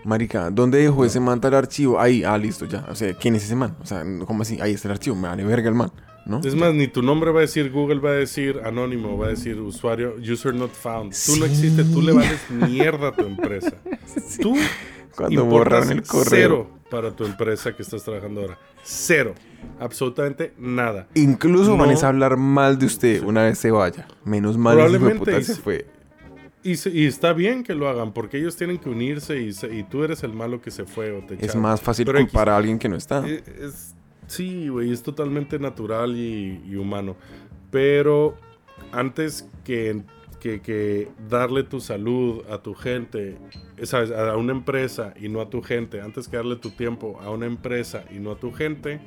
[0.03, 1.99] Marica, ¿dónde dejó ese man tal archivo?
[1.99, 2.85] Ahí, ah, listo, ya.
[2.89, 3.75] O sea, ¿quién es ese man?
[3.81, 4.59] O sea, ¿cómo así?
[4.61, 5.91] Ahí está el archivo, me vale verga el man.
[6.25, 6.39] ¿no?
[6.43, 9.29] Es más, ni tu nombre va a decir Google, va a decir anónimo, va a
[9.29, 11.13] decir usuario, user not found.
[11.25, 11.51] Tú no Sí.
[11.51, 13.73] existes, tú le vales mierda a tu empresa.
[14.41, 14.55] Tú
[15.15, 16.29] Cuando borraron el correo.
[16.29, 18.57] cero para tu empresa que estás trabajando ahora.
[18.83, 19.33] Cero.
[19.79, 21.07] Absolutamente nada.
[21.15, 24.07] Incluso van a hablar mal de usted una vez se vaya.
[24.23, 25.85] Menos mal Probablemente, puta se fue.
[26.63, 29.73] Y, se- y está bien que lo hagan, porque ellos tienen que unirse y, se-
[29.73, 32.49] y tú eres el malo que se fue o te Es más fácil Pero culpar
[32.49, 33.27] a alguien que no está.
[33.27, 33.95] Eh, es-
[34.27, 37.15] sí, güey, es totalmente natural y, y humano.
[37.71, 38.37] Pero
[38.91, 40.01] antes que,
[40.39, 43.37] que, que darle tu salud a tu gente,
[43.77, 44.11] eh, ¿sabes?
[44.11, 47.45] a una empresa y no a tu gente, antes que darle tu tiempo a una
[47.47, 48.99] empresa y no a tu gente,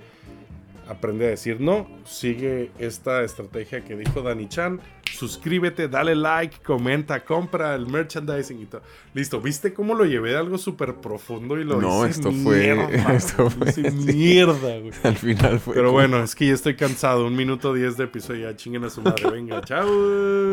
[0.89, 1.87] aprende a decir no.
[2.05, 4.81] Sigue esta estrategia que dijo Dani Chan.
[5.17, 8.83] Suscríbete, dale like, comenta, compra el merchandising y todo.
[9.15, 12.75] Listo, ¿viste cómo lo llevé de algo súper profundo y lo No, hice esto fue-
[12.75, 13.97] mierda, esto güey, fue- hice sí.
[14.13, 14.93] mierda, güey.
[15.05, 15.75] Al final fue.
[15.75, 17.27] Pero como- bueno, es que ya estoy cansado.
[17.27, 19.31] Un minuto diez de episodio, ya chinguen a su madre.
[19.31, 19.87] Venga, chao.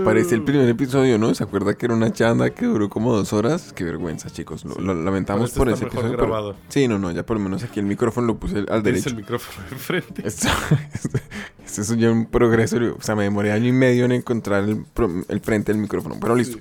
[0.05, 1.33] Parece el primer episodio, ¿no?
[1.33, 3.73] ¿Se acuerda que era una chanda que duró como dos horas?
[3.73, 4.63] Qué vergüenza, chicos.
[4.65, 6.17] Lo, lo lamentamos este por ese mejor episodio.
[6.17, 6.55] pero-.
[6.69, 9.09] Sí, no, no, ya por lo menos aquí el micrófono lo puse al derecho.
[9.09, 10.27] el micrófono enfrente.
[10.27, 10.47] Esto,
[10.93, 11.19] esto-
[11.65, 12.77] esto es ya un progreso.
[12.97, 16.17] O sea, me demoré año y medio en encontrar el, frente del micrófono.
[16.19, 16.57] Pero listo.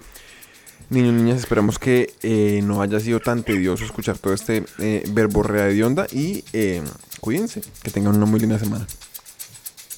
[0.90, 5.66] Niños, niñas, esperamos que eh, no haya sido tan tedioso escuchar todo este eh, verborrea
[5.66, 6.06] de onda.
[6.12, 6.82] Y eh,
[7.20, 7.62] cuídense.
[7.82, 8.86] Que tengan una muy linda semana.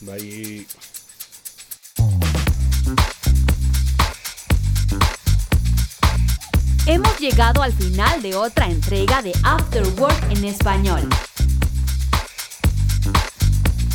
[0.00, 0.66] Bye.
[6.84, 11.08] Hemos llegado al final de otra entrega de After Work en español.